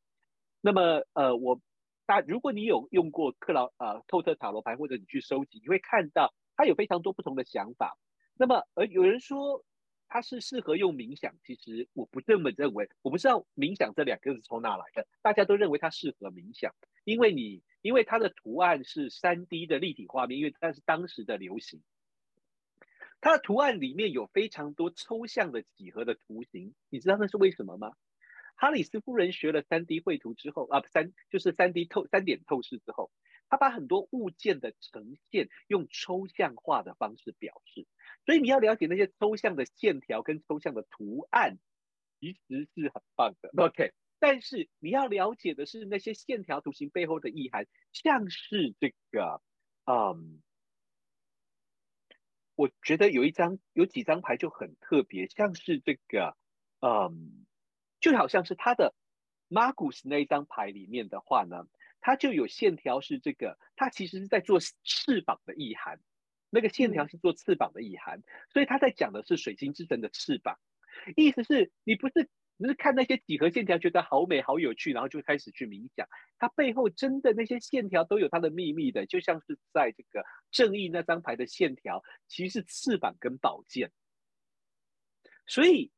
[0.60, 1.60] 那么呃我。
[2.06, 7.96] 但如果你有用过克劳呃透特塔罗牌，或者你去收集，你会看到它有非常多不同的想法。
[8.36, 9.64] 那么，而有人说
[10.08, 12.90] 它是适合用冥想，其实我不这么认为。
[13.02, 16.74] 我不知道冥想这两个字从哪来的，大家都认为它适合冥想，
[17.04, 21.80] 因为你因为它的图案是三 D 的立体画面，因为它是当时的流行。
[23.20, 27.92] 它的图案里面有非常多抽象的几何的图形，你知道那是为什么吗？
[28.56, 33.10] 哈里斯夫人学了三 D 绘图之后啊，三就是三 D 透三点透视之后，
[33.48, 37.86] 他把很多物件的呈现用抽象化的方式表示。
[38.26, 41.58] 所以你要了解那些抽象的线条跟抽象的图案，
[42.20, 43.50] 其实是很棒的。
[43.56, 49.42] OK，但是你要了解的是那些线条图形背后的意涵，像是这个，
[49.84, 50.40] 嗯，
[52.54, 56.34] 我觉得有一张有几张牌就很特别，像是这个，
[56.80, 57.43] 嗯，
[58.04, 58.94] 就好像是他的
[59.48, 61.66] Magus 那一张牌里面的话呢，
[62.02, 65.98] 它就有线条是这个，它其实是在做翅膀的意涵。
[66.50, 70.58] 那个线条是做翅膀的意涵，所以他在讲的是水晶之神的翅膀，
[71.16, 72.28] 意思是你不是
[72.58, 76.06] 只是看那些几何线条觉得好美好有趣，然后就开始去冥想，
[76.38, 83.90] 它背后真的那些线条都有它的秘密的，就像是在这个正义那张牌的线条，其实是翅膀跟宝剑，
[85.46, 85.90] 所以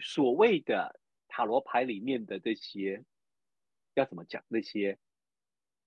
[0.00, 0.98] 所谓的
[1.28, 3.04] 塔罗牌里面的这些
[3.94, 4.98] 要怎么讲那些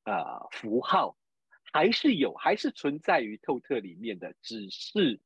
[0.03, 1.18] 呃符号。
[1.72, 5.20] 还是有，还是存在于透特里面的，只是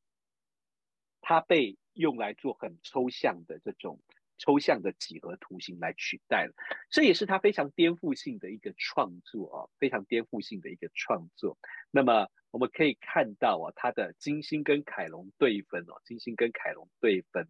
[1.20, 4.00] 它被用来做很抽象的这种
[4.38, 6.54] 抽象的几何图形来取代了。
[6.90, 11.58] 这也是它非常颠覆性的一个创作啊，非常颠覆性的一个创作。
[11.92, 17.50] 那么我们可以看到啊，它的金星跟凯龙对分哦，金星跟凯龙对分，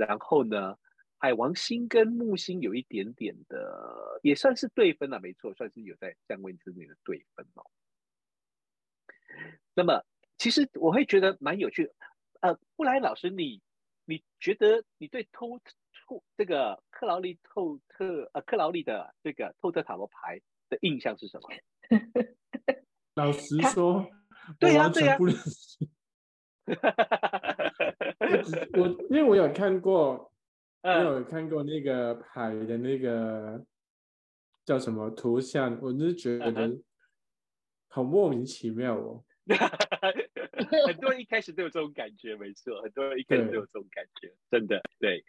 [0.00, 0.78] 然后呢，
[1.18, 7.70] 海王星跟木星有一点点的，也算是对分了啊，没错，算是有在相位之内的对分哦。
[9.74, 10.02] 那么，
[10.38, 11.92] 其实我会觉得蛮有趣的。
[12.40, 13.60] 呃，布莱恩老师，你
[14.06, 20.40] 你觉得你对透透这个克劳利透特呃克劳利的这个透特塔罗牌
[20.70, 21.50] 的印象是什么？
[23.16, 24.08] 老实说，
[24.58, 25.18] 对呀对呀。
[28.78, 30.32] 我因为我有看过，
[30.82, 33.64] 我有看过那个海的那个
[34.64, 36.78] 叫什么图像，我就觉得。
[37.92, 39.24] 好莫名其妙哦！
[40.86, 45.24] 很多人一开始都有这种感觉，没错，很多人一开始都有这种感觉，真的对。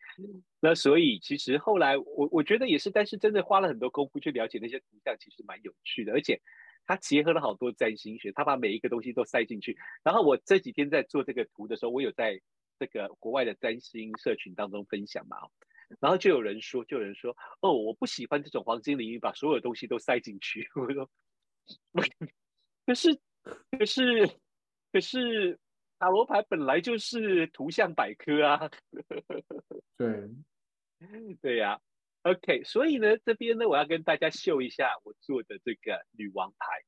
[0.59, 6.39] 那所以其实后来我我觉得也是，但是真的花了很多功夫去了解那些图像，其实蛮有趣的，而且
[6.85, 9.77] 他结合了好多占星学，他把每一个东西都塞进去。
[10.03, 12.39] 然后我这几天在做这个图的时候，我有在
[12.79, 15.37] 这个国外的占星社群当中分享嘛，
[15.99, 20.67] 然后就有人说，就有人说，哦，我不喜欢这种黄金领域，把所有东西都塞进去。
[20.75, 21.09] 我说。
[22.85, 23.17] 可是，
[23.71, 24.27] 可是，
[24.91, 25.57] 可是，
[25.99, 28.69] 塔罗牌本来就是图像百科啊。
[29.97, 30.29] 对，
[31.41, 31.90] 对呀、啊。
[32.23, 36.83] OK，所以呢，这边呢，我要跟大家秀一下我做的这个女王牌。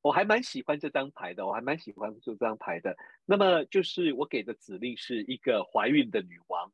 [0.00, 2.96] 我还蛮喜欢这张牌的，我还蛮喜欢做这张牌的。
[3.24, 6.72] 那么，就是我给的指令是一个怀孕的女王，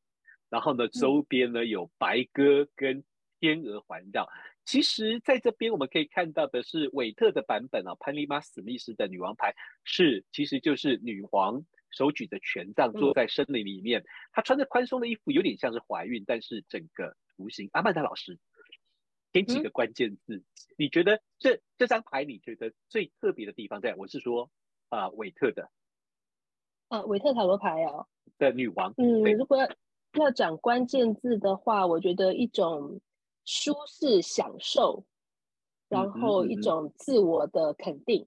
[0.48, 3.04] 然后呢，周边呢有白鸽跟
[3.40, 4.28] 天鹅环绕。
[4.64, 9.54] 其实，在这边我们可以看到的是韦特的版本啊，潘丽玛史密斯的女王牌
[9.84, 11.62] 是，其实就是女王
[11.96, 18.38] 手举着权杖坐在森林里面，她穿着宽松的衣服，有点像是怀孕，但是整个图形，阿曼达老师
[19.32, 20.44] 给几个关键字，嗯、
[20.76, 23.94] 你觉得这这张牌你觉得最特别的地方在？
[23.94, 24.50] 我是说
[24.88, 25.70] 啊，韦、呃、特的，
[26.88, 28.06] 啊，韦特塔罗牌哦
[28.38, 29.68] 的女王，嗯，如果要
[30.14, 33.00] 要讲关键字的话，我觉得一种。
[33.46, 35.04] 舒适享受，
[35.90, 38.26] 然后一种自我的肯定，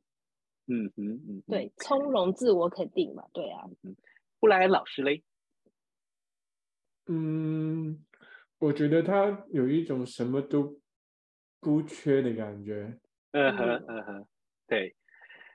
[0.68, 3.64] 嗯嗯嗯，对，从容自我肯定嘛，对啊。
[3.84, 3.96] 嗯，
[4.40, 5.24] 布莱恩老师嘞？
[7.08, 8.06] 嗯，
[8.60, 10.80] 我觉得他有一种什么都
[11.60, 13.00] 不缺的感觉。
[13.32, 14.28] 嗯哼嗯哼，
[14.68, 14.96] 对。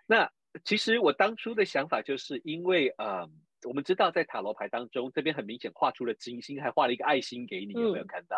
[0.06, 0.30] 那
[0.64, 3.30] 其实我当初的想法就是因为呃。
[3.64, 8.36] 我们知道，在塔罗牌当中，这边很明显画出了金星，还画了一个爱心给你，有没有看到？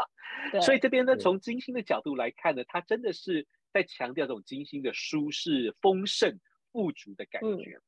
[0.53, 6.39] 嗯、所以这边呢，从金星的角度来看呢，它真的是在强调这种金星的舒适、丰盛、
[6.75, 7.77] 富足的感觉。
[7.79, 7.83] 嗯、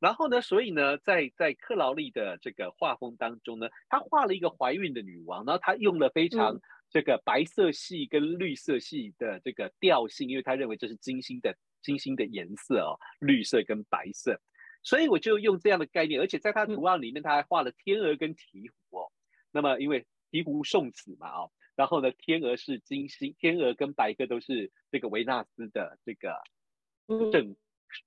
[0.00, 6.58] 然后呢，所以呢，在在克劳利的这个画风当中呢，他画了一个怀孕的女王，然后他用了非常
[6.88, 14.40] 这个白色系跟绿色系的这个调性，因为他认为这是金星的金星的颜色哦，绿色跟白色。
[14.82, 19.12] 所以我就用这样的概念，而且在他图案里面，他还画了天鹅跟鹈鹕哦。
[19.52, 26.34] 那么因为鹈鹕送子嘛哦，然后呢，天鹅是金星，天鹅跟白鸽都是这个维纳斯的这个
[27.30, 27.54] 正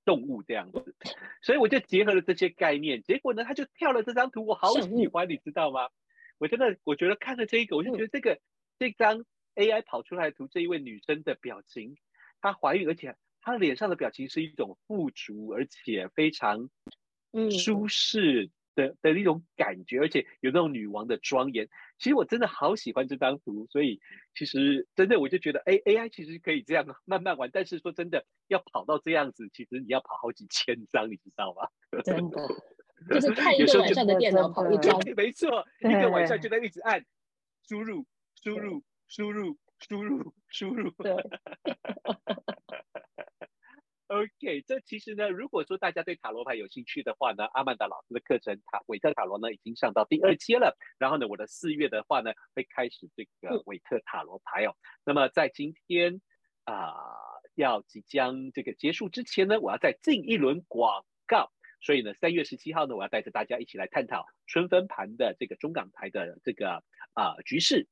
[0.05, 0.95] 动物这样子。
[1.41, 5.89] 所以我就结合了这些概念，结果呢，他就跳了这张图，我好喜欢，你知道吗？
[6.37, 8.39] 我真的我觉得看了这一个，我就觉得这个
[8.79, 9.25] 这张
[9.55, 11.97] AI 跑出来的图，这一位女生的表情，
[12.41, 13.15] 她怀孕，而且。
[13.47, 16.71] 她脸上的表情是一种富足，而且非常
[17.51, 21.69] 舒适的、嗯、的一种感觉，而且有那种女王的庄严。
[21.97, 23.99] 其实我真的好喜欢这张图，所以
[24.35, 31.67] 其实真的我就觉得，哎，AI 其实可以这样慢慢玩，但是说真的要跑到这样子，其实你要跑好几千张，你知道吗？
[32.03, 32.37] 真的，
[33.09, 37.05] 就是看一个晚上的电脑跑一张， 没错，一个晚上就在一直按
[37.67, 38.05] 输入、
[38.43, 40.91] 输入、输入、输入、输入。
[40.91, 41.15] 对。
[44.07, 50.77] OK，这其实呢，如果说大家对塔罗牌有兴趣的话呢，阿曼达老师的课程塔韦特塔罗呢已经上到第二阶了。
[50.99, 54.75] 然后呢，我的四月的话呢会开始这个韦特塔罗牌哦。
[55.03, 56.21] 那么在今天
[56.65, 57.01] 啊、呃、
[57.55, 61.51] 要即将这个结束之前呢，我要再进一轮广告。
[61.81, 66.83] 所以呢，三月十七号呢，我要带着大家一起来探讨春分盘的这个中港台的这个
[67.13, 67.87] 啊、呃、局势。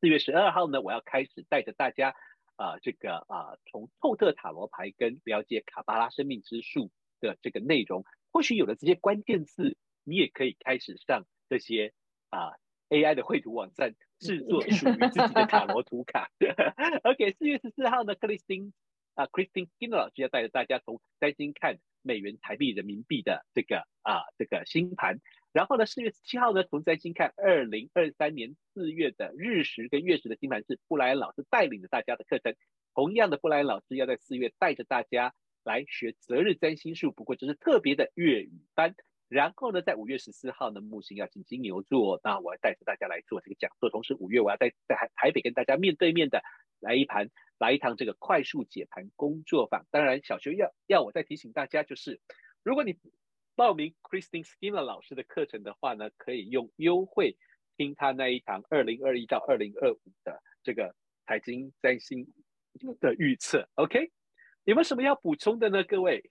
[0.00, 2.14] 四月十二号呢，我要开始带着大家。
[2.56, 6.90] 啊、呃，这个啊、呃，从透特塔罗牌跟了解卡巴拉生命之树
[7.20, 11.92] 的这个内容，或许有了这些关键字，你也可以开始上这些
[12.30, 12.52] 啊、
[12.88, 16.30] AI 的绘图网站，制作属于自己的塔罗图卡。
[17.04, 18.72] OK，四月十四号呢，克里斯汀
[19.14, 25.20] 啊，Christine Skinner 老师要带着大家从三星看美元、台币、人民币的这个啊、呃、这个星盘。
[25.52, 32.54] 然后呢，四月十七号呢，从占星看二零二三年四月的日食跟月食的星盘是布莱恩老师带领着大家的课程。
[32.94, 38.94] 同样的，布莱恩老师要在四月带着大家来学择日占星术，不过这是特别的粤语班。
[39.28, 43.88] 然后呢，在五月十四号呢，木星要进金牛座，那我要带着大家来做这个讲座。
[43.88, 46.42] 同时，五月我要在在台台北跟大家面对面的
[46.80, 49.86] 来一盘来一堂这个快速解盘工作坊。
[49.90, 52.20] 当然，小学要要我再提醒大家，就是
[52.62, 52.98] 如果你
[53.54, 57.36] 报名 Christine Skinner 老师的课程的话呢，可以用优惠
[57.76, 60.94] 听他那一堂二零二一到二零二五的这个
[61.26, 62.26] 财经占星
[63.00, 63.68] 的预测。
[63.74, 64.10] OK，
[64.64, 65.84] 有没有什么要补充的呢？
[65.84, 66.30] 各位，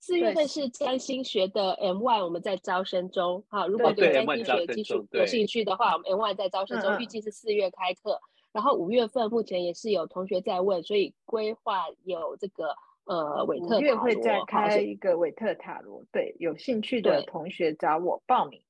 [0.00, 3.44] 四月份是占星学的 M1，我们在招生中。
[3.48, 8.20] 好，如果对占星学技术有兴趣的话，我们 M1 在招生中，预计是四月开课。
[8.52, 12.76] 然后五月份目前也是有同学在问，所以规划有这个。
[13.08, 18.62] 呃，韦特塔罗月会再开一个韦特塔罗，对，有兴趣的同学找我报名。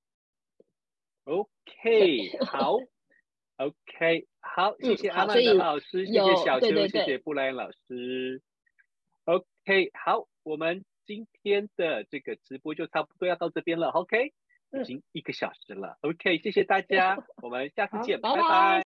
[1.25, 2.77] OK， 好
[3.57, 8.41] ，OK，好，谢谢阿曼达老师，谢谢小秋，谢谢布莱恩老师。
[9.25, 13.89] OK，好，我们今天的这个直播就差不多要到这边了。
[13.89, 14.33] OK，
[14.71, 15.99] 已经一个小时了。
[16.03, 18.88] OK，谢谢大家， 我们下次见，拜拜。